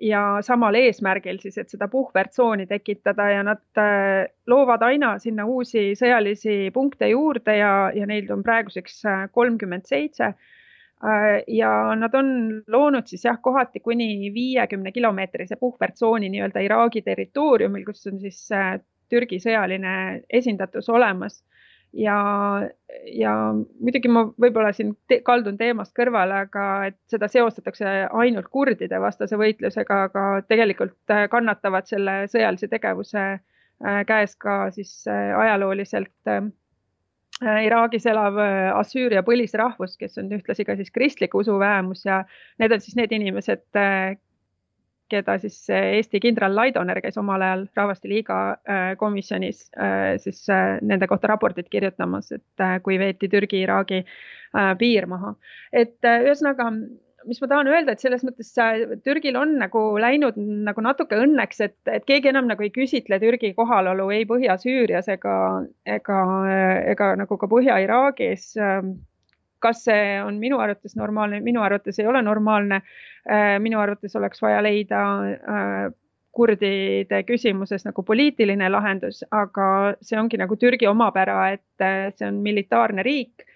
ja 0.00 0.22
samal 0.42 0.74
eesmärgil 0.78 1.38
siis, 1.42 1.56
et 1.58 1.70
seda 1.70 1.88
puhvertsooni 1.90 2.66
tekitada 2.70 3.28
ja 3.30 3.44
nad 3.46 3.62
äh, 3.80 4.26
loovad 4.50 4.82
aina 4.82 5.14
sinna 5.22 5.46
uusi 5.46 5.92
sõjalisi 5.98 6.70
punkte 6.74 7.08
juurde 7.12 7.56
ja, 7.58 7.74
ja 7.94 8.06
neid 8.10 8.30
on 8.34 8.42
praeguseks 8.46 9.00
äh, 9.06 9.24
kolmkümmend 9.32 9.86
seitse. 9.88 10.34
Äh, 11.04 11.30
ja 11.48 11.70
nad 11.98 12.14
on 12.18 12.34
loonud 12.68 13.10
siis 13.10 13.24
jah, 13.24 13.38
kohati 13.42 13.80
kuni 13.80 14.32
viiekümne 14.34 14.92
kilomeetrise 14.92 15.56
puhvertsooni 15.60 16.30
nii-öelda 16.32 16.64
Iraagi 16.66 17.02
territooriumil, 17.06 17.84
kus 17.86 18.06
on 18.10 18.20
siis 18.22 18.46
Türgi 19.12 19.38
sõjaline 19.38 20.24
esindatus 20.32 20.88
olemas 20.90 21.42
ja, 21.94 22.18
ja 23.12 23.32
muidugi 23.54 24.10
ma 24.10 24.24
võib-olla 24.40 24.72
siin 24.74 24.94
te 25.08 25.20
kaldun 25.26 25.58
teemast 25.60 25.94
kõrvale, 25.96 26.44
aga 26.46 26.66
et 26.90 26.98
seda 27.10 27.28
seostatakse 27.30 27.94
ainult 28.10 28.50
kurdide 28.52 29.00
vastase 29.02 29.38
võitlusega, 29.40 30.00
aga 30.08 30.26
tegelikult 30.48 31.14
äh, 31.14 31.26
kannatavad 31.32 31.88
selle 31.90 32.16
sõjalise 32.32 32.68
tegevuse 32.72 33.24
äh, 33.24 34.02
käes 34.08 34.36
ka 34.40 34.68
siis 34.74 35.02
äh, 35.10 35.32
ajalooliselt 35.38 36.52
Iraagis 37.44 38.04
elav 38.06 38.36
Assüüria 38.78 39.24
põlisrahvus, 39.26 39.96
kes 39.98 40.20
on 40.22 40.28
ühtlasi 40.36 40.62
ka 40.64 40.76
siis 40.78 40.92
kristlik 40.94 41.32
usuvähemus 41.34 42.04
ja 42.06 42.20
need 42.62 42.70
on 42.72 42.80
siis 42.80 42.94
need 42.94 43.10
inimesed, 43.12 43.64
keda 45.14 45.36
siis 45.42 45.56
Eesti 45.74 46.20
kindral 46.22 46.56
Laidoner, 46.56 47.00
kes 47.04 47.18
omal 47.20 47.42
ajal 47.44 47.64
Rahvaste 47.76 48.10
Liiga 48.10 48.40
äh, 48.68 48.90
komisjonis 49.00 49.68
äh, 49.78 50.16
siis 50.22 50.44
äh, 50.52 50.76
nende 50.82 51.08
kohta 51.10 51.30
raportit 51.30 51.70
kirjutamas, 51.72 52.32
et 52.34 52.66
kui 52.84 52.98
veeti 53.00 53.30
Türgi-Iraagi 53.32 54.04
piir 54.78 55.08
maha. 55.10 55.32
et 55.74 56.06
ühesõnaga, 56.06 56.68
mis 57.26 57.40
ma 57.42 57.48
tahan 57.50 57.70
öelda, 57.72 57.94
et 57.94 58.04
selles 58.04 58.22
mõttes 58.22 58.52
Türgil 59.02 59.34
on 59.40 59.56
nagu 59.58 59.82
läinud 59.98 60.36
nagu 60.38 60.84
natuke 60.84 61.18
õnneks, 61.18 61.64
et, 61.66 61.78
et 61.90 62.06
keegi 62.06 62.30
enam 62.30 62.46
nagu 62.46 62.62
ei 62.62 62.70
küsitle 62.74 63.18
Türgi 63.18 63.50
kohalolu 63.56 64.06
ei 64.14 64.28
Põhja-Süürias 64.30 65.10
ega, 65.10 65.34
ega, 65.96 66.20
ega 66.92 67.10
nagu 67.18 67.40
ka 67.40 67.50
Põhja-Iraagis 67.50 68.54
kas 69.64 69.84
see 69.88 70.20
on 70.22 70.38
minu 70.42 70.60
arvates 70.60 70.96
normaalne, 71.00 71.40
minu 71.44 71.64
arvates 71.64 71.98
ei 71.98 72.08
ole 72.10 72.22
normaalne. 72.22 72.82
Äh, 73.24 73.56
minu 73.64 73.80
arvates 73.80 74.16
oleks 74.20 74.42
vaja 74.44 74.60
leida 74.64 75.02
äh, 75.32 75.84
kurdide 76.34 77.22
küsimuses 77.28 77.86
nagu 77.86 78.02
poliitiline 78.02 78.68
lahendus, 78.72 79.22
aga 79.32 79.66
see 80.02 80.18
ongi 80.20 80.40
nagu 80.40 80.58
Türgi 80.60 80.88
omapära, 80.90 81.38
et 81.54 81.84
äh, 81.84 82.10
see 82.18 82.28
on 82.28 82.42
militaarne 82.44 83.06
riik. 83.06 83.46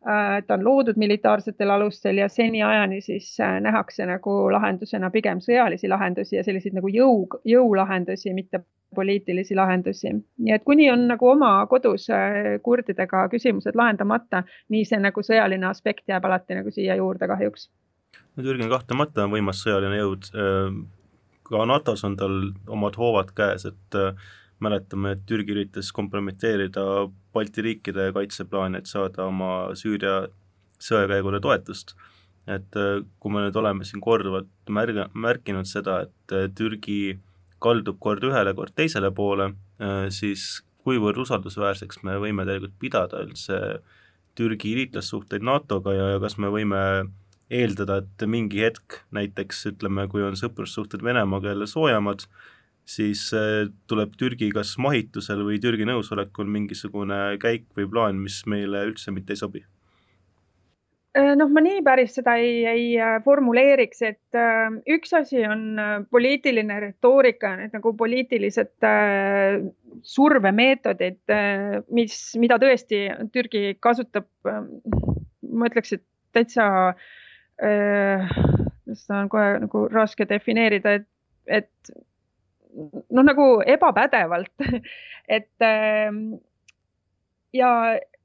Ta 0.00 0.54
on 0.54 0.62
loodud 0.64 0.96
militaarsetel 0.96 1.70
alustel 1.70 2.16
ja 2.16 2.28
seniajani 2.28 3.00
siis 3.04 3.34
nähakse 3.60 4.06
nagu 4.08 4.36
lahendusena 4.52 5.10
pigem 5.12 5.42
sõjalisi 5.44 5.90
lahendusi 5.92 6.38
ja 6.38 6.44
selliseid 6.44 6.78
nagu 6.78 6.88
jõu, 6.88 7.26
jõulahendusi, 7.44 8.32
mitte 8.34 8.62
poliitilisi 8.94 9.54
lahendusi. 9.54 10.08
nii 10.38 10.54
et 10.54 10.64
kuni 10.64 10.90
on 10.90 11.06
nagu 11.08 11.28
oma 11.28 11.66
kodus 11.70 12.08
äh, 12.10 12.58
kurdidega 12.62 13.28
küsimused 13.32 13.76
lahendamata, 13.78 14.42
nii 14.68 14.84
see 14.84 14.98
nagu 15.02 15.22
sõjaline 15.26 15.68
aspekt 15.70 16.08
jääb 16.08 16.24
alati 16.26 16.58
nagu 16.58 16.70
siia 16.74 16.96
juurde 16.98 17.28
kahjuks. 17.30 17.70
no 18.36 18.42
Türgi 18.42 18.68
kahtlemata 18.68 19.24
on 19.24 19.36
võimas 19.36 19.62
sõjaline 19.64 20.00
jõud, 20.02 20.30
äh, 20.34 20.74
ka 21.50 21.64
NATO-s 21.66 22.04
on 22.04 22.16
tal 22.16 22.36
omad 22.68 22.98
hoovad 22.98 23.34
käes, 23.36 23.66
et 23.70 23.98
äh, 23.98 24.30
mäletame, 24.60 25.14
et 25.16 25.24
Türgi 25.28 25.54
üritas 25.56 25.90
kompromiteerida 25.96 26.84
Balti 27.34 27.62
riikide 27.62 28.10
kaitseplaane, 28.12 28.80
et 28.80 28.90
saada 28.90 29.26
oma 29.30 29.70
Süüria 29.78 30.24
sõjakäigule 30.82 31.40
toetust. 31.40 31.94
et 32.50 32.74
kui 33.20 33.30
me 33.30 33.44
nüüd 33.44 33.54
oleme 33.54 33.84
siin 33.84 34.00
korduvalt 34.02 34.48
märga, 34.68 35.04
märkinud 35.14 35.68
seda, 35.68 36.00
et 36.08 36.54
Türgi 36.56 37.20
kaldub 37.62 38.00
kord 38.02 38.24
ühele, 38.26 38.54
kord 38.56 38.74
teisele 38.76 39.10
poole, 39.14 39.52
äh, 39.82 40.08
siis 40.12 40.64
kuivõrd 40.84 41.20
usaldusväärseks 41.24 42.02
me 42.06 42.16
võime 42.22 42.46
tegelikult 42.48 42.78
pidada 42.80 43.20
üldse 43.24 43.80
Türgi 44.38 44.72
liitlassuhteid 44.78 45.44
NATO-ga 45.44 45.94
ja, 45.94 46.06
ja 46.14 46.20
kas 46.22 46.38
me 46.40 46.48
võime 46.52 46.80
eeldada, 47.50 47.98
et 48.00 48.24
mingi 48.30 48.62
hetk 48.62 49.02
näiteks 49.14 49.66
ütleme, 49.72 50.06
kui 50.08 50.22
on 50.24 50.38
sõprussuhted 50.38 51.02
Venemaaga 51.04 51.50
jälle 51.52 51.66
soojemad, 51.68 52.24
siis 52.90 53.28
äh, 53.36 53.68
tuleb 53.90 54.16
Türgi 54.18 54.50
kas 54.54 54.76
mahitusel 54.82 55.44
või 55.46 55.60
Türgi 55.62 55.86
nõusolekul 55.88 56.48
mingisugune 56.50 57.36
käik 57.42 57.68
või 57.78 57.86
plaan, 57.90 58.22
mis 58.24 58.42
meile 58.50 58.86
üldse 58.88 59.14
mitte 59.14 59.36
ei 59.36 59.40
sobi 59.40 59.62
Äh, 61.18 61.32
noh, 61.34 61.48
ma 61.50 61.58
nii 61.58 61.80
päris 61.82 62.12
seda 62.14 62.36
ei, 62.38 62.60
ei 62.70 62.82
äh, 63.02 63.16
formuleeriks, 63.24 64.02
et 64.06 64.38
üks 64.94 65.14
asi 65.18 65.42
on 65.42 65.64
poliitiline 66.14 66.76
retoorika, 66.84 67.56
need 67.58 67.74
nagu 67.74 67.90
poliitilised 67.98 68.86
survemeetodid, 70.06 71.34
mis, 71.98 72.18
mida 72.38 72.60
tõesti 72.62 73.08
Türgi 73.34 73.74
kasutab. 73.82 74.28
ma 75.50 75.66
ütleks, 75.66 75.96
et 75.96 76.04
täitsa, 76.30 76.64
seda 77.58 79.18
on 79.18 79.32
kohe 79.32 79.48
nagu 79.64 79.82
raske 79.90 80.28
defineerida, 80.30 80.94
et, 81.00 81.08
et 81.58 81.90
noh, 82.74 83.24
nagu 83.26 83.48
ebapädevalt 83.66 84.68
et 85.36 85.68
ja 87.52 87.70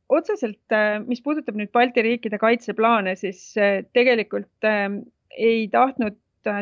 otseselt, 0.10 0.62
äh, 0.73 0.99
mis 1.05 1.21
puudutab 1.25 1.58
nüüd 1.58 1.71
Balti 1.73 2.03
riikide 2.05 2.39
kaitseplaane, 2.41 3.15
siis 3.19 3.41
äh, 3.58 3.81
tegelikult 3.97 4.67
äh, 4.67 4.88
ei 5.38 5.65
tahtnud 5.71 6.19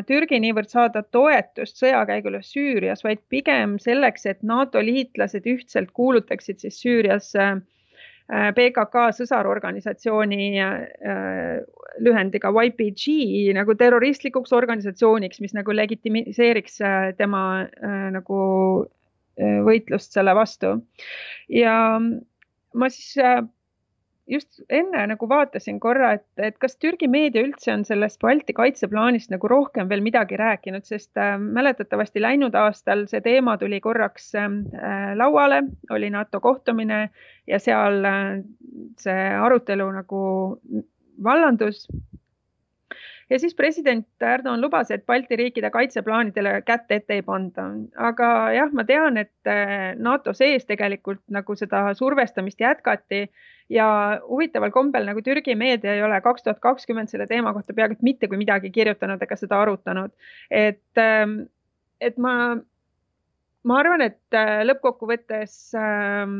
Türgi 0.08 0.38
niivõrd 0.40 0.70
saada 0.72 1.02
toetust 1.12 1.76
sõjakäigule 1.76 2.38
Süürias, 2.40 3.02
vaid 3.04 3.20
pigem 3.28 3.74
selleks, 3.76 4.24
et 4.30 4.38
NATO 4.40 4.80
liitlased 4.80 5.44
ühtselt 5.44 5.90
kuulutaksid 5.92 6.62
siis 6.62 6.78
Süürias 6.80 7.34
PKK 8.28 9.02
sõsarorganisatsiooni 9.18 10.46
lühendiga 12.04 12.50
YPG 12.50 13.52
nagu 13.54 13.74
terroristlikuks 13.76 14.54
organisatsiooniks, 14.56 15.42
mis 15.44 15.52
nagu 15.52 15.74
legitimiseeriks 15.76 16.80
tema 17.18 17.42
nagu 18.14 18.38
võitlust 19.68 20.16
selle 20.16 20.32
vastu. 20.38 20.78
ja 21.52 21.76
ma 22.74 22.90
siis 22.90 23.16
äh, 23.22 23.42
just 24.30 24.62
enne 24.72 25.04
nagu 25.10 25.28
vaatasin 25.28 25.78
korra, 25.80 26.14
et, 26.18 26.26
et 26.40 26.56
kas 26.60 26.78
Türgi 26.80 27.08
meedia 27.10 27.44
üldse 27.44 27.72
on 27.74 27.84
sellest 27.84 28.20
Balti 28.24 28.54
kaitseplaanist 28.56 29.32
nagu 29.34 29.48
rohkem 29.50 29.90
veel 29.90 30.04
midagi 30.04 30.38
rääkinud, 30.40 30.86
sest 30.88 31.20
äh, 31.20 31.36
mäletatavasti 31.38 32.22
läinud 32.24 32.56
aastal 32.58 33.04
see 33.10 33.20
teema 33.24 33.58
tuli 33.60 33.80
korraks 33.84 34.32
äh, 34.40 34.48
lauale, 35.18 35.62
oli 35.90 36.10
NATO 36.14 36.40
kohtumine 36.44 37.08
ja 37.50 37.60
seal 37.60 38.00
äh, 38.08 38.40
see 39.00 39.28
arutelu 39.44 39.90
nagu 39.98 40.24
vallandus 41.24 41.84
ja 43.30 43.38
siis 43.38 43.54
president 43.54 44.06
Erdoğan 44.22 44.60
lubas, 44.60 44.90
et 44.90 45.06
Balti 45.06 45.36
riikide 45.36 45.70
kaitseplaanidele 45.70 46.60
kätt 46.66 46.92
ette 46.92 47.14
ei 47.18 47.22
panda. 47.22 47.66
aga 47.96 48.28
jah, 48.54 48.72
ma 48.72 48.84
tean, 48.84 49.16
et 49.16 49.50
äh, 49.50 49.94
NATO 49.96 50.34
sees 50.34 50.66
tegelikult 50.68 51.22
nagu 51.32 51.56
seda 51.56 51.86
survestamist 51.94 52.60
jätkati 52.60 53.28
ja 53.72 54.20
huvitaval 54.28 54.70
kombel 54.70 55.06
nagu 55.08 55.22
Türgi 55.24 55.54
meedia 55.56 55.94
ei 55.94 56.02
ole 56.02 56.20
kaks 56.20 56.44
tuhat 56.44 56.60
kakskümmend 56.60 57.08
selle 57.08 57.26
teema 57.26 57.52
kohta 57.56 57.74
peaaegu 57.74 57.96
mitte 58.02 58.28
kui 58.28 58.40
midagi 58.40 58.70
kirjutanud 58.70 59.22
ega 59.22 59.36
seda 59.40 59.60
arutanud. 59.62 60.12
et, 60.50 60.82
ähm, 60.98 61.40
et 62.00 62.18
ma 62.18 62.56
ma 63.68 63.78
arvan, 63.80 64.04
et 64.04 64.36
äh, 64.36 64.60
lõppkokkuvõttes 64.68 65.54
ähm, 65.80 66.34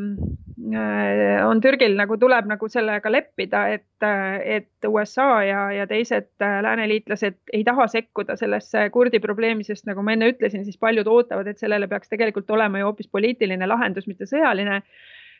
äh, 0.77 1.41
on 1.45 1.63
Türgil 1.65 1.97
nagu 1.97 2.19
tuleb 2.21 2.49
nagu 2.51 2.69
sellega 2.69 3.13
leppida, 3.13 3.65
et, 3.79 4.05
äh, 4.05 4.37
et 4.59 4.89
USA 4.89 5.29
ja, 5.47 5.63
ja 5.73 5.87
teised 5.89 6.29
lääneliitlased 6.41 7.41
ei 7.57 7.65
taha 7.65 7.89
sekkuda 7.93 8.37
sellesse 8.41 8.89
kurdi 8.95 9.23
probleemi, 9.25 9.65
sest 9.65 9.89
nagu 9.89 10.05
ma 10.05 10.17
enne 10.17 10.29
ütlesin, 10.35 10.67
siis 10.69 10.81
paljud 10.81 11.09
ootavad, 11.09 11.49
et 11.49 11.63
sellele 11.63 11.89
peaks 11.89 12.13
tegelikult 12.13 12.51
olema 12.53 12.83
ju 12.83 12.91
hoopis 12.91 13.09
poliitiline 13.13 13.69
lahendus, 13.71 14.09
mitte 14.11 14.29
sõjaline. 14.29 14.83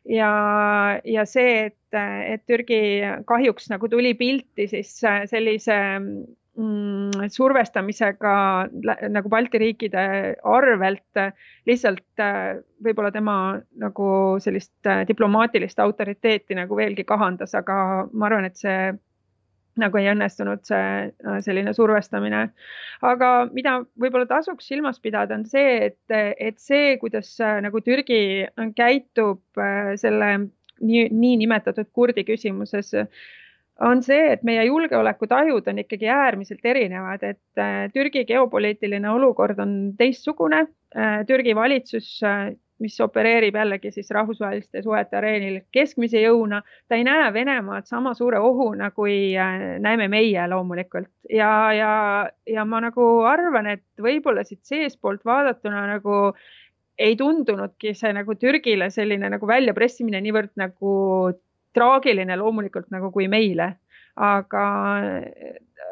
ja, 0.09 0.31
ja 1.05 1.27
see, 1.29 1.69
et, 1.69 1.99
et 2.33 2.47
Türgi 2.49 2.81
kahjuks 3.29 3.69
nagu 3.73 3.89
tuli 3.93 4.15
pilti 4.17 4.69
siis 4.73 4.97
sellise 5.05 5.77
survestamisega 6.55 8.35
nagu 9.11 9.29
Balti 9.29 9.59
riikide 9.59 10.05
arvelt 10.47 11.19
lihtsalt 11.67 12.23
äh, 12.23 12.61
võib-olla 12.85 13.11
tema 13.11 13.37
nagu 13.81 14.11
sellist 14.43 14.87
äh, 14.87 15.03
diplomaatilist 15.09 15.81
autoriteeti 15.83 16.55
nagu 16.55 16.77
veelgi 16.79 17.05
kahandas, 17.05 17.57
aga 17.59 18.07
ma 18.13 18.29
arvan, 18.29 18.47
et 18.47 18.61
see 18.61 18.93
nagu 19.83 19.99
ei 19.99 20.13
õnnestunud 20.13 20.63
see 20.63 21.11
äh, 21.11 21.39
selline 21.43 21.75
survestamine. 21.75 22.47
aga 23.03 23.31
mida 23.51 23.81
võib-olla 23.99 24.31
tasuks 24.31 24.71
silmas 24.71 25.03
pidada, 25.03 25.35
on 25.35 25.47
see, 25.51 25.91
et, 25.91 26.19
et 26.39 26.61
see, 26.63 26.95
kuidas 27.03 27.35
nagu 27.67 27.83
Türgi 27.83 28.47
käitub 28.79 29.43
selle 29.99 30.37
nii, 30.39 31.09
niinimetatud 31.11 31.91
kurdi 31.93 32.23
küsimuses 32.25 32.95
on 33.81 34.03
see, 34.07 34.33
et 34.35 34.43
meie 34.47 34.65
julgeolekutajud 34.69 35.69
on 35.71 35.81
ikkagi 35.83 36.09
äärmiselt 36.11 36.67
erinevad, 36.67 37.23
et 37.27 37.61
äh, 37.61 37.87
Türgi 37.95 38.25
geopoliitiline 38.29 39.11
olukord 39.11 39.59
on 39.59 39.95
teistsugune. 39.99 40.67
Äh, 40.95 41.25
Türgi 41.27 41.55
valitsus, 41.57 42.21
äh, 42.23 42.53
mis 42.83 42.99
opereerib 43.01 43.55
jällegi 43.55 43.91
siis 43.95 44.11
rahvusvaheliste 44.15 44.83
suhete 44.83 45.17
areenil 45.17 45.61
keskmise 45.75 46.21
jõuna, 46.23 46.61
ta 46.89 46.99
ei 46.99 47.05
näe 47.07 47.29
Venemaad 47.35 47.87
sama 47.87 48.15
suure 48.19 48.41
ohuna, 48.43 48.91
kui 48.91 49.33
näeme 49.81 50.09
meie 50.11 50.43
loomulikult 50.51 51.09
ja, 51.31 51.51
ja, 51.73 51.93
ja 52.51 52.65
ma 52.67 52.83
nagu 52.83 53.07
arvan, 53.31 53.71
et 53.77 53.85
võib-olla 54.03 54.43
siit 54.45 54.67
seestpoolt 54.67 55.23
vaadatuna 55.25 55.87
nagu 55.95 56.35
ei 56.99 57.15
tundunudki 57.17 57.95
see 57.95 58.13
nagu 58.15 58.35
Türgile 58.39 58.91
selline 58.91 59.31
nagu 59.31 59.47
väljapressimine 59.47 60.21
niivõrd 60.27 60.53
nagu 60.59 60.99
traagiline 61.75 62.37
loomulikult 62.39 62.91
nagu 62.95 63.11
kui 63.15 63.29
meile, 63.31 63.75
aga, 64.21 64.65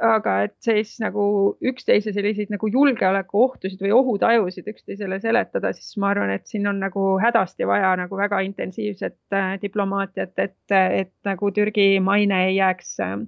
aga 0.06 0.36
et 0.46 0.54
siis 0.62 0.94
nagu 1.02 1.24
üksteise 1.72 2.14
selliseid 2.14 2.52
nagu 2.54 2.70
julgeolekuohtusid 2.70 3.82
või 3.82 3.94
ohutajusid 3.96 4.70
üksteisele 4.72 5.18
seletada, 5.22 5.72
siis 5.76 5.96
ma 6.02 6.12
arvan, 6.12 6.32
et 6.34 6.46
siin 6.50 6.68
on 6.70 6.80
nagu 6.82 7.16
hädasti 7.22 7.66
vaja 7.68 7.94
nagu 7.98 8.18
väga 8.18 8.42
intensiivset 8.46 9.18
äh, 9.34 9.56
diplomaatiat, 9.62 10.34
et, 10.38 10.58
et 10.70 11.14
nagu 11.26 11.52
Türgi 11.54 11.96
maine 12.00 12.46
ei 12.48 12.56
jääks 12.60 12.96
äh,, 13.02 13.20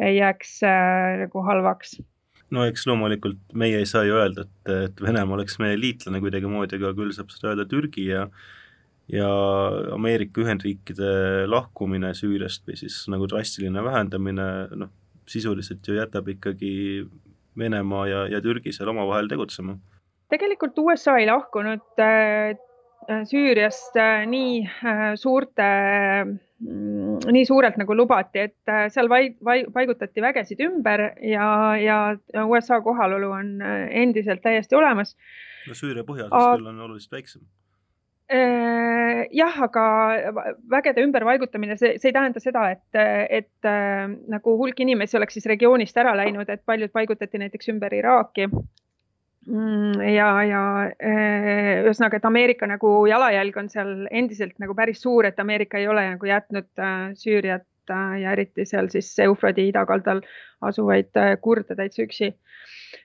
ei 0.00 0.16
jääks 0.20 0.58
äh, 0.68 1.20
nagu 1.24 1.44
halvaks. 1.48 2.00
No 2.52 2.66
eks 2.68 2.84
loomulikult 2.84 3.40
meie 3.56 3.78
ei 3.80 3.86
saa 3.88 4.04
ju 4.04 4.18
öelda, 4.20 4.44
et, 4.44 4.72
et 4.90 4.98
Venemaa 5.00 5.38
oleks 5.38 5.56
meie 5.62 5.78
liitlane 5.80 6.20
kuidagimoodi, 6.20 6.76
aga 6.76 6.92
küll 6.98 7.14
saab 7.16 7.32
seda 7.32 7.54
öelda 7.54 7.64
Türgi 7.70 8.10
ja 8.10 8.26
ja 9.12 9.28
Ameerika 9.92 10.40
Ühendriikide 10.42 11.44
lahkumine 11.50 12.12
Süüriast 12.16 12.64
või 12.68 12.78
siis 12.80 13.02
nagu 13.12 13.28
drastiline 13.30 13.84
vähendamine, 13.84 14.48
noh, 14.80 14.92
sisuliselt 15.28 15.86
ju 15.86 15.98
jätab 15.98 16.28
ikkagi 16.32 16.72
Venemaa 17.58 18.06
ja, 18.08 18.20
ja 18.32 18.40
Türgi 18.40 18.72
seal 18.72 18.88
omavahel 18.88 19.28
tegutsema. 19.28 19.76
tegelikult 20.32 20.78
USA 20.80 21.18
ei 21.20 21.26
lahkunud 21.28 22.00
äh, 22.00 22.56
Süüriast 23.28 23.98
äh, 24.00 24.24
nii 24.30 24.62
äh, 24.64 25.02
suurte 25.20 25.68
mm, 26.24 27.28
nii 27.36 27.44
suurelt 27.44 27.76
nagu 27.76 27.96
lubati, 27.98 28.46
et 28.48 28.72
äh, 28.72 28.86
seal 28.94 29.12
vai, 29.12 29.34
vai, 29.44 29.58
paigutati 29.74 30.24
vägesid 30.24 30.64
ümber 30.64 31.10
ja, 31.20 31.48
ja 31.76 31.98
USA 32.46 32.80
kohalolu 32.80 33.34
on 33.36 33.58
äh, 33.60 33.88
endiselt 34.02 34.40
täiesti 34.42 34.78
olemas. 34.78 35.18
no 35.68 35.76
Süüria 35.76 36.08
põhjaosas 36.08 36.56
küll 36.56 36.72
on 36.72 36.80
oluliselt 36.88 37.20
väiksem 37.20 37.44
Äh, 37.44 37.61
jah, 38.30 39.56
aga 39.66 39.84
vägede 40.70 41.02
ümberpaigutamine, 41.04 41.76
see, 41.76 41.96
see 42.00 42.10
ei 42.10 42.16
tähenda 42.16 42.40
seda, 42.40 42.68
et, 42.72 43.00
et 43.40 43.68
äh, 43.68 44.06
nagu 44.32 44.54
hulk 44.60 44.80
inimesi 44.80 45.18
oleks 45.18 45.36
siis 45.38 45.48
regioonist 45.50 45.96
ära 46.00 46.14
läinud, 46.16 46.48
et 46.48 46.64
paljud 46.66 46.92
paigutati 46.94 47.40
näiteks 47.42 47.72
ümber 47.74 47.94
Iraaki. 47.94 48.48
Mm, 49.42 49.98
ja, 50.14 50.28
ja 50.46 50.62
äh, 51.02 51.82
ühesõnaga, 51.82 52.20
et 52.20 52.28
Ameerika 52.28 52.68
nagu 52.70 52.94
jalajälg 53.10 53.58
on 53.58 53.68
seal 53.72 53.92
endiselt 54.10 54.54
nagu 54.62 54.76
päris 54.78 55.02
suur, 55.02 55.26
et 55.26 55.40
Ameerika 55.42 55.80
ei 55.82 55.88
ole 55.90 56.06
nagu 56.14 56.30
jätnud 56.30 56.70
Süüriat 57.18 57.66
ja 57.90 58.32
eriti 58.32 58.64
seal 58.68 58.88
siis 58.92 59.10
Eufradi 59.24 59.68
idakaldal 59.72 60.22
asuvaid 60.62 61.10
kurde 61.42 61.74
täitsa 61.76 62.04
üksi. 62.06 62.32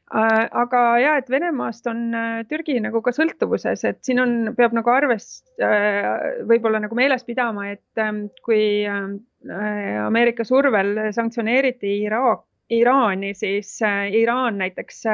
Äh, 0.07 0.47
aga 0.55 0.81
ja, 1.03 1.15
et 1.19 1.27
Venemaast 1.27 1.87
on 1.91 2.13
äh, 2.15 2.43
Türgi 2.47 2.77
nagu 2.79 3.01
ka 3.03 3.11
sõltuvuses, 3.11 3.81
et 3.89 3.99
siin 4.07 4.21
on, 4.23 4.35
peab 4.55 4.75
nagu 4.75 4.91
arvest, 4.93 5.49
äh, 5.59 6.39
võib-olla 6.47 6.79
nagu 6.83 6.95
meeles 6.95 7.25
pidama, 7.27 7.65
et 7.73 7.99
ähm, 8.01 8.27
kui 8.45 8.85
ähm, 8.87 9.17
Ameerika 10.05 10.45
survel 10.47 11.09
sanktsioneeriti 11.15 11.97
Iraak, 12.05 12.45
Iraani, 12.71 13.33
siis 13.35 13.77
Iraan 13.83 14.57
näiteks 14.59 15.05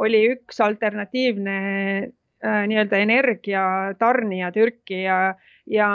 oli 0.00 0.18
üks 0.34 0.58
alternatiivne 0.60 1.54
nii-öelda 2.40 2.98
energiatarnija 3.00 4.50
Türki 4.52 4.98
ja, 5.06 5.16
ja 5.64 5.88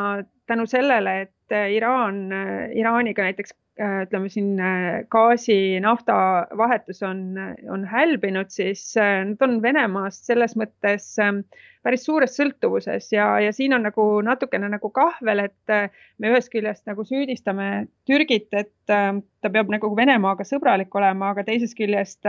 tänu 0.50 0.66
sellele, 0.70 1.14
et 1.28 1.35
Iraan, 1.52 2.26
Iraaniga 2.74 3.26
näiteks 3.28 3.54
Äh, 3.76 4.06
ütleme 4.06 4.30
siin 4.32 4.54
äh, 4.64 5.02
gaasi, 5.12 5.82
nafta 5.84 6.14
vahetus 6.58 7.02
on, 7.04 7.36
on 7.68 7.82
hälbinud, 7.92 8.48
siis 8.48 8.94
äh, 8.96 9.26
nad 9.28 9.42
on 9.44 9.58
Venemaast 9.60 10.30
selles 10.30 10.54
mõttes 10.56 11.10
ähm, 11.20 11.42
päris 11.84 12.06
suures 12.08 12.38
sõltuvuses 12.40 13.10
ja, 13.12 13.26
ja 13.44 13.52
siin 13.52 13.76
on 13.76 13.84
nagu 13.84 14.06
natukene 14.24 14.70
nagu 14.72 14.94
kahvel, 14.96 15.44
et 15.50 15.76
me 16.24 16.32
ühest 16.32 16.54
küljest 16.56 16.88
nagu 16.88 17.04
süüdistame 17.04 17.90
Türgit, 18.08 18.48
et 18.56 18.72
ta 18.88 19.52
peab 19.52 19.74
nagu 19.76 19.92
Venemaaga 19.98 20.48
sõbralik 20.48 20.96
olema, 20.96 21.34
aga 21.36 21.44
teisest 21.44 21.76
küljest, 21.76 22.24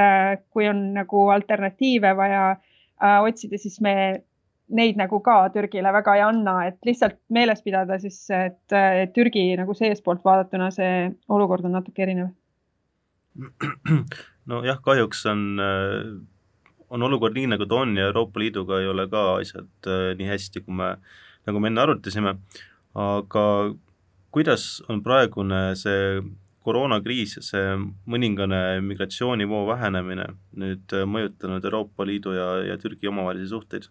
kui 0.50 0.66
on 0.66 0.82
nagu 0.98 1.28
alternatiive 1.30 2.10
vaja 2.18 2.56
otsida, 3.22 3.62
siis 3.62 3.78
me 3.86 3.94
neid 4.68 4.98
nagu 4.98 5.20
ka 5.22 5.36
Türgile 5.54 5.92
väga 5.94 6.16
ei 6.18 6.22
anna, 6.26 6.56
et 6.66 6.78
lihtsalt 6.86 7.18
meeles 7.32 7.62
pidada 7.62 7.98
siis, 8.02 8.18
et, 8.34 8.76
Türgi 9.14 9.48
nagu 9.58 9.74
seestpoolt 9.78 10.24
vaadatuna 10.26 10.70
see 10.74 11.10
olukord 11.28 11.68
on 11.68 11.76
natuke 11.78 12.02
erinev. 12.06 12.32
nojah, 14.50 14.80
kahjuks 14.82 15.26
on, 15.30 15.42
on 16.90 17.06
olukord 17.08 17.36
nii, 17.36 17.50
nagu 17.54 17.68
ta 17.68 17.82
on 17.82 17.94
ja 17.98 18.08
Euroopa 18.10 18.40
Liiduga 18.40 18.80
ei 18.80 18.88
ole 18.90 19.06
ka 19.12 19.26
asjad 19.40 19.90
äh, 19.90 20.08
nii 20.18 20.30
hästi, 20.30 20.64
kui 20.66 20.74
me, 20.80 20.94
nagu 21.46 21.62
me 21.62 21.70
enne 21.70 21.84
arutasime, 21.84 22.36
aga 22.96 23.44
kuidas 24.34 24.80
on 24.90 25.02
praegune 25.04 25.60
see 25.78 26.22
koroonakriis 26.66 27.36
ja 27.38 27.44
see 27.46 27.76
mõningane 28.10 28.80
migratsioonivoo 28.82 29.62
vähenemine 29.68 30.26
nüüd 30.58 30.94
mõjutanud 31.06 31.64
Euroopa 31.64 32.06
Liidu 32.08 32.34
ja, 32.34 32.48
ja 32.72 32.78
Türgi 32.80 33.06
omavahelisi 33.12 33.52
suhteid? 33.52 33.86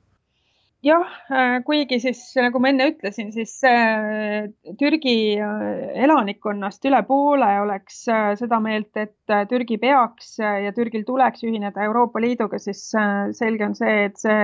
Jah, 0.86 1.06
äh, 1.34 1.58
kuigi 1.66 1.98
siis 2.02 2.20
nagu 2.38 2.60
ma 2.62 2.70
enne 2.70 2.90
ütlesin, 2.92 3.32
siis 3.34 3.54
äh, 3.66 4.46
Türgi 4.80 5.16
äh, 5.42 6.04
elanikkonnast 6.06 6.86
üle 6.86 7.02
poole 7.08 7.48
oleks 7.64 8.04
seda 8.40 8.60
meelt, 8.64 8.92
et 9.00 9.36
Türgi 9.50 9.80
peaks 9.82 10.36
ja 10.40 10.74
Türgil 10.76 11.06
tuleks 11.08 11.46
ühineda 11.48 11.86
Euroopa 11.88 12.22
Liiduga, 12.22 12.60
siis 12.62 12.84
selge 13.40 13.66
on 13.66 13.74
see, 13.78 13.96
et 14.10 14.22
see 14.22 14.44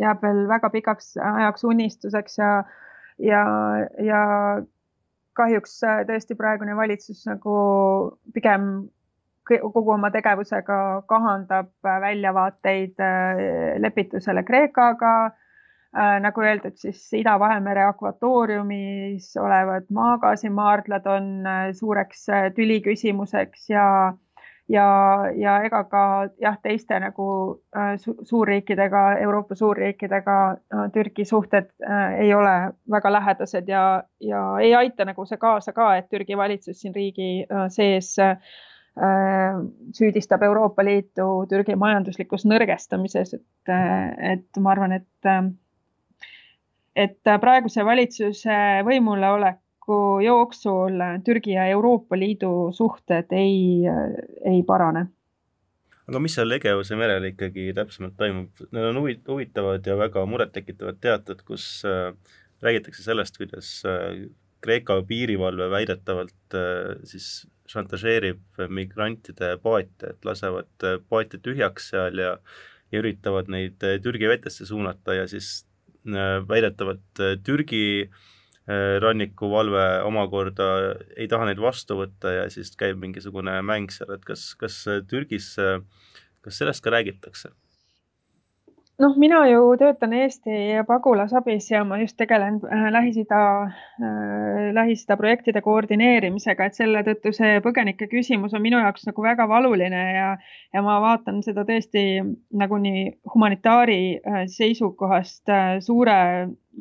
jääb 0.00 0.22
veel 0.24 0.44
väga 0.50 0.70
pikaks 0.74 1.16
ajaks 1.18 1.66
unistuseks 1.66 2.38
ja, 2.38 2.52
ja, 3.18 3.42
ja 4.06 4.22
kahjuks 5.38 5.80
tõesti 6.06 6.38
praegune 6.38 6.76
valitsus 6.78 7.24
nagu 7.26 7.58
pigem 8.34 8.72
kogu 9.50 9.96
oma 9.96 10.12
tegevusega 10.14 11.02
kahandab 11.10 11.72
väljavaateid 11.82 13.00
lepitusele 13.82 14.44
Kreekaga 14.46 15.14
nagu 15.92 16.42
öeldud, 16.44 16.76
siis 16.78 17.02
Ida-Vahemere 17.18 17.82
akvatooriumis 17.88 19.32
olevad 19.42 19.88
maagaasimaardlad 19.90 21.06
on 21.06 21.30
äh, 21.46 21.62
suureks 21.74 22.28
äh, 22.28 22.52
tüliküsimuseks 22.54 23.70
ja, 23.70 24.12
ja, 24.68 24.86
ja 25.34 25.56
ega 25.66 25.82
ka 25.90 26.02
jah, 26.38 26.58
teiste 26.62 27.00
nagu 27.02 27.26
su 27.98 28.14
suurriikidega, 28.22 29.02
Euroopa 29.18 29.54
suurriikidega 29.58 30.36
Türgi 30.94 31.24
suhted 31.24 31.72
ei 32.18 32.34
ole 32.34 32.54
väga 32.90 33.12
lähedased 33.12 33.68
ja, 33.68 34.02
ja 34.20 34.42
ei 34.62 34.74
aita 34.74 35.04
nagu 35.04 35.26
see 35.26 35.38
kaasa 35.42 35.72
ka, 35.72 35.96
et 35.96 36.06
Türgi 36.10 36.36
valitsus 36.38 36.80
siin 36.80 36.94
riigi 36.94 37.46
sees 37.68 38.14
süüdistab 39.96 40.42
Euroopa 40.42 40.84
Liitu 40.84 41.26
Türgi 41.50 41.74
majanduslikus 41.78 42.46
nõrgestamises, 42.46 43.34
et, 43.34 43.74
et 44.34 44.62
ma 44.62 44.72
arvan, 44.74 44.92
et 44.98 45.30
et 47.00 47.32
praeguse 47.42 47.84
valitsuse 47.86 48.56
võimuleoleku 48.86 50.00
jooksul 50.24 51.00
Türgi 51.24 51.56
ja 51.56 51.66
Euroopa 51.72 52.18
Liidu 52.18 52.70
suhted 52.76 53.32
ei, 53.36 53.88
ei 54.46 54.60
parane 54.66 55.08
aga 56.10 56.20
mis 56.22 56.34
seal 56.34 56.50
Egeuse 56.56 56.98
merel 56.98 57.28
ikkagi 57.30 57.70
täpsemalt 57.76 58.16
toimub? 58.18 58.64
Need 58.74 58.88
on 58.88 58.98
huvitavad 59.00 59.86
ja 59.86 59.94
väga 59.98 60.24
murettekitavad 60.26 60.98
teated, 61.02 61.44
kus 61.46 61.84
äh, 61.86 62.10
räägitakse 62.66 63.04
sellest, 63.06 63.38
kuidas 63.38 63.76
äh, 63.86 64.26
Kreeka 64.60 64.98
piirivalve 65.06 65.70
väidetavalt 65.72 66.58
äh, 66.58 66.98
siis 67.08 67.46
šantažeerib 67.70 68.58
migrantide 68.74 69.54
paate, 69.62 70.16
et 70.16 70.26
lasevad 70.26 70.88
äh, 70.88 70.98
paate 71.08 71.38
tühjaks 71.38 71.92
seal 71.94 72.18
ja 72.18 72.34
ja 72.90 73.00
üritavad 73.02 73.50
neid 73.52 73.82
äh, 73.86 73.98
Türgi 74.02 74.28
vetesse 74.30 74.66
suunata 74.66 75.14
ja 75.14 75.26
siis 75.30 75.60
äh, 75.62 75.69
väidetavalt 76.48 77.22
äh, 77.22 77.38
Türgi 77.44 78.10
rannikuvalve 79.02 80.04
omakorda 80.06 80.66
ei 81.18 81.26
taha 81.26 81.48
neid 81.48 81.58
vastu 81.58 81.96
võtta 81.98 82.30
ja 82.30 82.42
siis 82.52 82.68
käib 82.78 83.00
mingisugune 83.02 83.56
mäng 83.66 83.90
seal, 83.90 84.12
et 84.14 84.22
kas, 84.22 84.44
kas 84.60 84.76
Türgis, 85.10 85.56
kas 86.44 86.60
sellest 86.60 86.84
ka 86.84 86.92
räägitakse? 86.94 87.50
Noh, 89.00 89.16
mina 89.20 89.40
ju 89.48 89.74
töötan 89.80 90.12
Eesti 90.16 90.80
pagulasabis 90.88 91.70
ja 91.70 91.82
ma 91.84 91.98
just 92.00 92.16
tegelen 92.20 92.60
äh, 92.64 92.86
Lähis-Ida 92.94 93.40
äh,, 93.64 94.70
Lähis-Ida 94.76 95.16
projektide 95.20 95.62
koordineerimisega, 95.64 96.68
et 96.68 96.78
selle 96.78 97.02
tõttu 97.06 97.32
see 97.36 97.60
põgenike 97.64 98.10
küsimus 98.12 98.54
on 98.56 98.64
minu 98.64 98.80
jaoks 98.82 99.06
nagu 99.08 99.24
väga 99.24 99.48
valuline 99.50 100.02
ja, 100.14 100.30
ja 100.74 100.84
ma 100.86 100.98
vaatan 101.02 101.42
seda 101.46 101.64
tõesti 101.68 102.04
nagu 102.62 102.80
nii 102.80 103.06
humanitaari 103.34 104.00
äh, 104.18 104.42
seisukohast 104.58 105.48
suure 105.86 106.20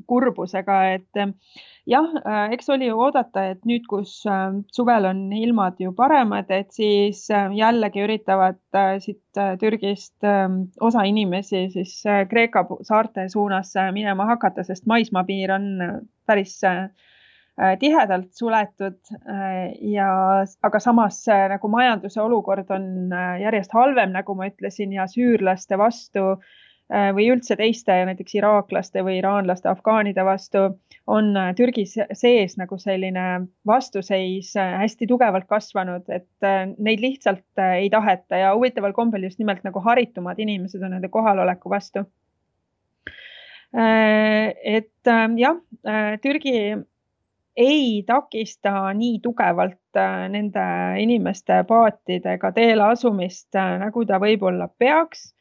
kurbusega, 0.08 0.78
et 0.96 1.20
äh, 1.20 1.32
jah, 1.90 2.08
äh, 2.20 2.54
eks 2.56 2.70
oli 2.74 2.90
ju 2.90 2.98
oodata, 3.02 3.46
et 3.54 3.66
nüüd, 3.70 3.86
kus 3.90 4.20
äh, 4.30 4.60
suvel 4.76 5.08
on 5.10 5.22
ilmad 5.36 5.80
ju 5.82 5.94
paremad, 5.98 6.50
et 6.54 6.72
siis 6.76 7.26
jällegi 7.30 8.04
üritavad 8.06 8.60
siit 9.04 9.42
Türgist 9.60 10.26
osa 10.82 11.04
inimesi 11.08 11.68
siis 11.74 12.00
Kreeka 12.30 12.66
saarte 12.88 13.28
suunas 13.30 13.74
minema 13.96 14.28
hakata, 14.34 14.66
sest 14.68 14.88
maismaapiir 14.90 15.54
on 15.56 15.70
päris 16.28 16.60
tihedalt 17.80 18.30
suletud 18.38 19.00
ja, 19.92 20.10
aga 20.64 20.80
samas 20.80 21.22
nagu 21.28 21.72
majanduse 21.72 22.22
olukord 22.24 22.70
on 22.72 23.12
järjest 23.42 23.76
halvem, 23.76 24.14
nagu 24.16 24.36
ma 24.38 24.48
ütlesin, 24.48 24.94
ja 24.96 25.08
süürlaste 25.12 25.78
vastu 25.80 26.38
Äh, 26.38 26.68
või 26.90 27.28
üldse 27.30 27.54
teiste 27.54 27.94
näiteks 28.10 28.34
iraaklaste 28.40 29.04
või 29.06 29.20
iraanlaste, 29.20 29.70
afgaanide 29.70 30.24
vastu 30.26 30.64
on 31.10 31.32
äh, 31.38 31.52
Türgis 31.56 31.96
sees 32.18 32.56
nagu 32.58 32.78
selline 32.82 33.26
vastuseis 33.68 34.56
äh, 34.58 34.76
hästi 34.84 35.08
tugevalt 35.10 35.46
kasvanud, 35.50 36.10
et 36.10 36.78
neid 36.78 37.02
lihtsalt 37.04 37.62
ei 37.76 37.90
taheta 37.94 38.42
ja 38.42 38.54
huvitaval 38.56 38.94
kombel 38.98 39.28
just 39.28 39.40
nimelt 39.42 39.64
nagu 39.66 39.82
haritumad 39.86 40.40
inimesed 40.40 40.82
on 40.84 40.96
nende 40.98 41.10
kohaloleku 41.14 41.70
vastu. 41.70 42.06
et 43.70 45.10
jah, 45.38 45.58
Türgi 46.22 46.54
ei 47.56 48.04
takista 48.08 48.72
nii 48.98 49.20
tugevalt 49.22 50.00
nende 50.34 50.64
inimeste 50.98 51.60
paatidega 51.70 52.50
teele 52.52 52.88
asumist, 52.96 53.54
nagu 53.54 54.06
ta 54.10 54.18
võib-olla 54.24 54.72
peaks 54.82 55.28
Äh, 55.30 55.39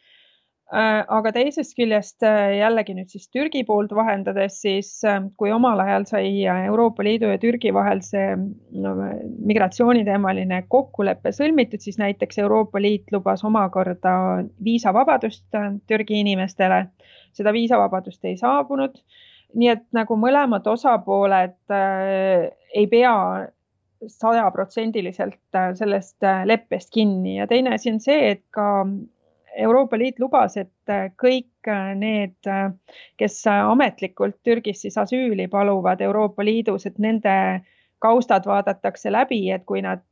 aga 0.69 1.31
teisest 1.33 1.73
küljest 1.79 2.25
äh, 2.27 2.59
jällegi 2.59 2.93
nüüd 2.93 3.09
siis 3.09 3.31
Türgi 3.33 3.63
poolt 3.65 3.93
vahendades, 3.97 4.59
siis 4.61 4.91
äh, 5.09 5.23
kui 5.41 5.53
omal 5.53 5.81
ajal 5.81 6.05
sai 6.11 6.29
Euroopa 6.45 7.05
Liidu 7.07 7.31
ja 7.33 7.39
Türgi 7.41 7.73
vahel 7.73 8.03
see 8.05 8.35
no, 8.37 8.93
migratsiooniteemaline 9.49 10.61
kokkulepe 10.69 11.33
sõlmitud, 11.33 11.81
siis 11.81 11.97
näiteks 12.01 12.43
Euroopa 12.45 12.83
Liit 12.85 13.09
lubas 13.13 13.45
omakorda 13.49 14.45
viisavabadust 14.65 15.47
Türgi 15.89 16.21
inimestele. 16.21 16.87
seda 17.33 17.53
viisavabadust 17.53 18.25
ei 18.25 18.37
saabunud. 18.37 18.99
nii 19.55 19.69
et 19.73 19.85
nagu 19.97 20.17
mõlemad 20.21 20.67
osapooled 20.69 21.57
äh, 21.73 22.51
ei 22.75 22.87
pea 22.87 23.49
sajaprotsendiliselt 24.07 25.57
sellest 25.75 26.23
leppest 26.45 26.93
kinni 26.93 27.39
ja 27.39 27.47
teine 27.47 27.73
asi 27.75 27.91
on 27.91 28.01
see, 28.01 28.31
et 28.31 28.45
ka 28.55 28.85
Euroopa 29.59 29.99
Liit 29.99 30.21
lubas, 30.23 30.57
et 30.61 30.93
äh, 30.93 31.09
kõik 31.19 31.69
äh, 31.69 31.93
need, 31.99 32.37
äh, 32.47 32.71
kes 33.19 33.41
ametlikult 33.51 34.39
Türgis 34.47 34.85
siis 34.85 34.99
asüüli 35.01 35.49
paluvad 35.51 36.03
Euroopa 36.05 36.47
Liidus, 36.47 36.87
et 36.87 36.99
nende 37.03 37.35
kaustad 37.99 38.47
vaadatakse 38.47 39.11
läbi, 39.11 39.41
et 39.51 39.65
kui 39.67 39.81
nad 39.83 40.05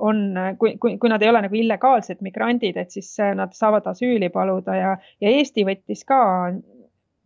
on, 0.00 0.20
kui, 0.58 0.78
kui, 0.80 0.94
kui 0.96 1.10
nad 1.12 1.20
ei 1.20 1.28
ole 1.28 1.42
nagu 1.44 1.58
illegaalsed 1.58 2.22
migrandid, 2.24 2.78
et 2.80 2.94
siis 2.94 3.10
nad 3.36 3.52
saavad 3.52 3.90
asüüli 3.92 4.30
paluda 4.32 4.78
ja, 4.78 4.94
ja 5.20 5.34
Eesti 5.36 5.66
võttis 5.68 6.06
ka 6.08 6.22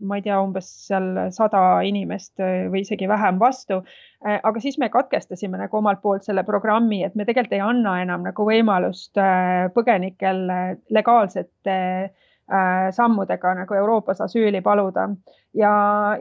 ma 0.00 0.18
ei 0.18 0.24
tea, 0.24 0.36
umbes 0.42 0.68
seal 0.86 1.06
sada 1.34 1.62
inimest 1.86 2.42
äh, 2.42 2.66
või 2.72 2.82
isegi 2.84 3.08
vähem 3.08 3.40
vastu. 3.40 3.80
Äh, 4.26 4.38
aga 4.42 4.60
siis 4.60 4.78
me 4.82 4.90
katkestasime 4.92 5.58
nagu 5.60 5.78
omalt 5.80 6.02
poolt 6.02 6.26
selle 6.26 6.44
programmi, 6.46 7.02
et 7.06 7.16
me 7.16 7.24
tegelikult 7.28 7.56
ei 7.56 7.64
anna 7.64 7.96
enam 8.02 8.26
nagu 8.26 8.48
võimalust 8.48 9.16
äh, 9.20 9.66
põgenikel 9.76 10.44
legaalsete 10.92 11.78
sammudega 12.46 13.56
nagu 13.58 13.74
Euroopas 13.74 14.20
asüüli 14.22 14.60
paluda 14.62 15.08
ja, 15.58 15.70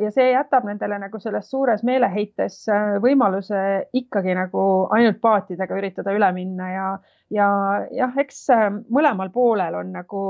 ja 0.01 0.09
see 0.09 0.32
jätab 0.32 0.65
nendele 0.65 0.97
nagu 0.97 1.19
selles 1.21 1.51
suures 1.51 1.84
meeleheites 1.86 2.63
võimaluse 3.03 3.59
ikkagi 3.93 4.34
nagu 4.34 4.63
ainult 4.95 5.19
paatidega 5.21 5.78
üritada 5.78 6.15
üle 6.17 6.32
minna 6.34 6.71
ja, 6.71 6.88
ja 7.34 7.47
jah, 7.95 8.17
eks 8.21 8.43
äh, 8.53 8.67
mõlemal 8.93 9.32
poolel 9.34 9.80
on 9.80 9.93
nagu 9.95 10.21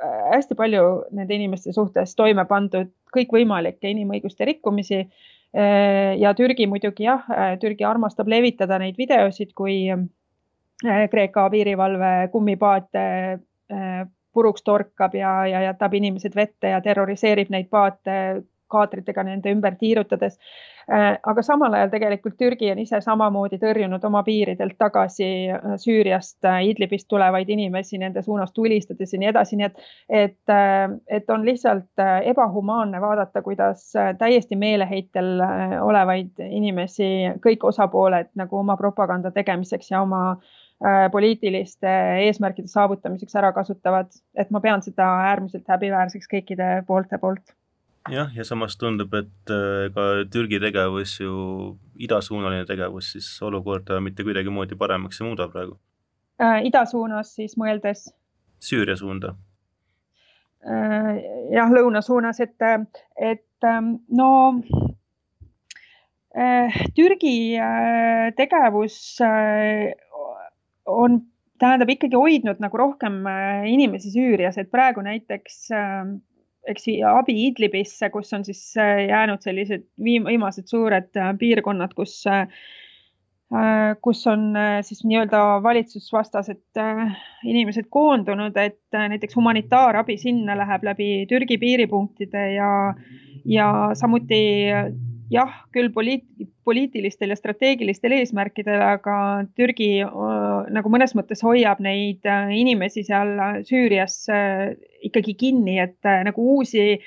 äh, 0.00 0.22
hästi 0.34 0.56
palju 0.58 0.86
nende 1.16 1.36
inimeste 1.36 1.74
suhtes 1.76 2.14
toime 2.18 2.46
pandud 2.48 2.92
kõikvõimalikke 3.14 3.90
inimõiguste 3.90 4.46
rikkumisi. 4.48 5.02
Äh, 5.50 6.16
ja 6.20 6.32
Türgi 6.38 6.68
muidugi 6.70 7.08
jah, 7.08 7.26
Türgi 7.60 7.84
armastab 7.84 8.30
levitada 8.30 8.78
neid 8.78 8.98
videosid, 8.98 9.54
kui 9.54 9.82
Kreeka 10.80 11.42
piirivalve 11.52 12.30
kummipaate 12.32 13.02
puruks 14.32 14.62
torkab 14.62 15.14
ja, 15.14 15.34
ja 15.46 15.62
jätab 15.70 15.94
inimesed 15.94 16.36
vette 16.36 16.74
ja 16.74 16.80
terroriseerib 16.80 17.50
neid 17.50 17.68
paate 17.70 18.16
kaadritega 18.70 19.24
nende 19.26 19.52
ümber 19.52 19.76
tiirutades. 19.80 20.38
Äh, 20.90 21.12
aga 21.32 21.42
samal 21.46 21.74
ajal 21.76 21.90
tegelikult 21.92 22.34
Türgi 22.40 22.70
on 22.72 22.80
ise 22.82 22.98
samamoodi 23.04 23.60
tõrjunud 23.62 24.02
oma 24.06 24.22
piiridelt 24.26 24.74
tagasi 24.80 25.28
äh, 25.54 25.66
Süüriast, 25.78 26.38
äh, 26.48 26.62
Idlibist 26.70 27.06
tulevaid 27.10 27.50
inimesi 27.52 28.00
nende 28.00 28.24
suunas 28.26 28.54
tulistades 28.56 29.14
ja 29.14 29.20
nii 29.22 29.30
edasi, 29.30 29.58
nii 29.60 29.68
et, 29.68 29.84
et, 30.22 30.54
et 31.18 31.30
on 31.30 31.46
lihtsalt 31.46 32.02
ebahumaanne 32.32 33.00
vaadata, 33.02 33.42
kuidas 33.46 33.90
täiesti 34.18 34.58
meeleheitel 34.58 35.44
olevaid 35.84 36.42
inimesi 36.48 37.10
kõik 37.44 37.68
osapooled 37.70 38.32
nagu 38.40 38.58
oma 38.58 38.76
propaganda 38.80 39.30
tegemiseks 39.34 39.92
ja 39.92 40.02
oma 40.02 40.24
poliitiliste 41.12 41.90
eesmärkide 42.24 42.70
saavutamiseks 42.72 43.34
ära 43.36 43.50
kasutavad, 43.52 44.14
et 44.32 44.48
ma 44.48 44.62
pean 44.64 44.80
seda 44.80 45.04
äärmiselt 45.26 45.68
häbiväärseks 45.68 46.30
kõikide 46.30 46.68
poolte 46.88 47.18
poolt 47.20 47.52
jah, 48.08 48.30
ja 48.34 48.44
samas 48.44 48.76
tundub, 48.80 49.12
et 49.14 49.52
äh, 49.52 49.90
ka 49.94 50.06
Türgi 50.32 50.60
tegevus 50.62 51.18
ju, 51.20 51.76
idasuunaline 52.00 52.64
tegevus 52.68 53.12
siis 53.14 53.28
olukorda 53.44 54.00
mitte 54.00 54.24
kuidagimoodi 54.24 54.78
paremaks 54.78 55.20
ei 55.20 55.28
muuda 55.28 55.48
praegu 55.52 55.76
äh,. 56.40 56.62
ida 56.68 56.84
suunas 56.88 57.34
siis 57.36 57.56
mõeldes? 57.60 58.08
Süüria 58.60 58.96
suunda 58.96 59.34
äh,. 60.64 61.20
jah, 61.54 61.72
lõuna 61.72 62.02
suunas, 62.04 62.40
et, 62.40 62.56
et 63.16 63.68
ähm, 63.68 63.96
no 64.08 64.30
äh, 66.36 66.80
Türgi 66.96 67.58
äh, 67.58 68.30
tegevus 68.36 69.18
äh, 69.24 69.92
on, 70.90 71.20
tähendab 71.60 71.92
ikkagi 71.92 72.18
hoidnud 72.18 72.60
nagu 72.62 72.80
rohkem 72.80 73.22
äh, 73.28 73.68
inimesi 73.70 74.12
Süürias, 74.14 74.58
et 74.60 74.70
praegu 74.72 75.04
näiteks 75.04 75.62
äh, 75.76 76.04
eks 76.70 76.86
abi 77.08 77.36
Idlibisse, 77.46 78.10
kus 78.12 78.32
on 78.36 78.44
siis 78.46 78.62
äh, 78.80 79.06
jäänud 79.08 79.42
sellised 79.44 79.86
viimased 80.02 80.68
suured 80.70 81.10
piirkonnad, 81.40 81.96
kus, 81.96 82.22
kus 84.04 84.20
on 84.30 84.42
siis 84.86 85.00
nii-öelda 85.08 85.38
valitsusvastased 85.64 86.78
inimesed 87.50 87.88
koondunud, 87.90 88.54
et 88.60 88.94
näiteks 88.94 89.34
humanitaarabi 89.34 90.14
sinna 90.22 90.54
läheb 90.60 90.84
läbi 90.86 91.08
Türgi 91.32 91.58
piiripunktide 91.58 92.44
ja, 92.54 92.68
ja 93.48 93.66
samuti 93.98 94.38
jah, 95.34 95.56
küll 95.74 95.90
poliit-, 95.94 96.49
poliitilistel 96.64 97.32
ja 97.32 97.36
strateegilistel 97.38 98.12
eesmärkidel, 98.18 98.82
aga 98.84 99.16
Türgi 99.56 100.02
nagu 100.04 100.92
mõnes 100.92 101.14
mõttes 101.18 101.42
hoiab 101.44 101.80
neid 101.84 102.26
inimesi 102.56 103.04
seal 103.06 103.32
Süürias 103.68 104.22
ikkagi 105.06 105.34
kinni, 105.40 105.78
et 105.80 106.10
nagu 106.26 106.44
uusi 106.56 107.00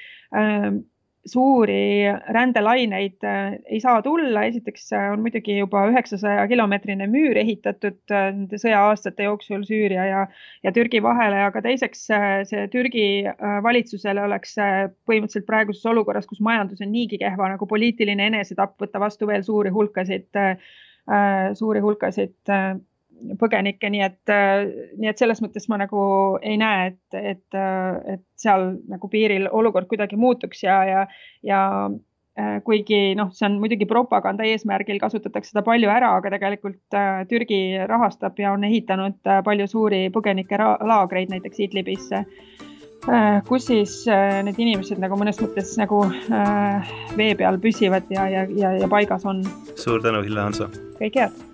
suuri 1.25 2.03
rändelaineid 2.35 3.23
äh, 3.23 3.53
ei 3.65 3.79
saa 3.79 4.01
tulla. 4.01 4.43
esiteks 4.43 4.91
äh, 4.93 5.11
on 5.13 5.21
muidugi 5.23 5.57
juba 5.57 5.85
üheksasaja 5.91 6.47
kilomeetrine 6.51 7.07
müür 7.07 7.39
ehitatud 7.39 8.01
nende 8.11 8.59
sõja-aastate 8.59 9.27
jooksul 9.29 9.63
Süüria 9.67 10.05
ja, 10.09 10.23
ja 10.63 10.73
Türgi 10.75 11.03
vahele, 11.03 11.39
aga 11.47 11.63
teiseks 11.63 12.05
see 12.49 12.67
Türgi 12.73 13.05
valitsusele 13.63 14.23
oleks 14.23 14.57
põhimõtteliselt 14.59 15.47
praeguses 15.47 15.85
olukorras, 15.89 16.27
kus 16.27 16.41
majandus 16.43 16.83
on 16.83 16.91
niigi 16.91 17.19
kehva, 17.21 17.53
nagu 17.55 17.67
poliitiline 17.69 18.27
enesetapp 18.31 18.75
võtta 18.81 18.99
vastu 19.03 19.29
veel 19.29 19.45
suuri 19.47 19.71
hulkasid, 19.73 20.27
suuri 21.59 21.83
hulkasid 21.83 22.53
põgenikke, 23.39 23.89
nii 23.91 24.03
et, 24.05 24.31
nii 24.99 25.09
et 25.09 25.19
selles 25.19 25.41
mõttes 25.43 25.67
ma 25.71 25.79
nagu 25.81 26.05
ei 26.43 26.57
näe, 26.59 26.91
et, 26.91 27.19
et, 27.33 27.59
et 28.15 28.23
seal 28.39 28.73
nagu 28.91 29.09
piiril 29.11 29.47
olukord 29.51 29.87
kuidagi 29.91 30.19
muutuks 30.19 30.63
ja, 30.65 30.79
ja, 30.87 31.05
ja 31.45 31.61
äh, 31.87 32.57
kuigi 32.65 33.13
noh, 33.19 33.31
see 33.35 33.47
on 33.47 33.59
muidugi 33.61 33.87
propaganda 33.89 34.45
eesmärgil, 34.47 34.99
kasutatakse 35.01 35.53
seda 35.53 35.63
palju 35.65 35.91
ära, 35.93 36.13
aga 36.19 36.33
tegelikult 36.35 36.99
äh, 36.99 37.23
Türgi 37.29 37.61
rahastab 37.89 38.39
ja 38.41 38.53
on 38.57 38.67
ehitanud 38.67 39.19
äh, 39.29 39.41
palju 39.45 39.69
suuri 39.71 40.05
põgenikelaagreid 40.13 41.33
näiteks 41.33 41.65
Idlibisse, 41.67 42.25
kus 43.49 43.65
siis 43.67 43.93
need 44.07 44.55
inimesed 44.63 45.01
nagu 45.03 45.17
mõnes 45.19 45.35
mõttes 45.43 45.73
nagu 45.75 46.05
vee 47.19 47.33
peal 47.35 47.59
püsivad 47.59 48.07
ja, 48.13 48.29
ja, 48.31 48.45
ja, 48.47 48.71
ja 48.79 48.87
paigas 48.87 49.27
on. 49.27 49.43
suur 49.75 49.99
tänu, 50.05 50.23
Hille 50.23 50.47
Hanso! 50.47 50.71
kõike 51.01 51.25
head! 51.25 51.52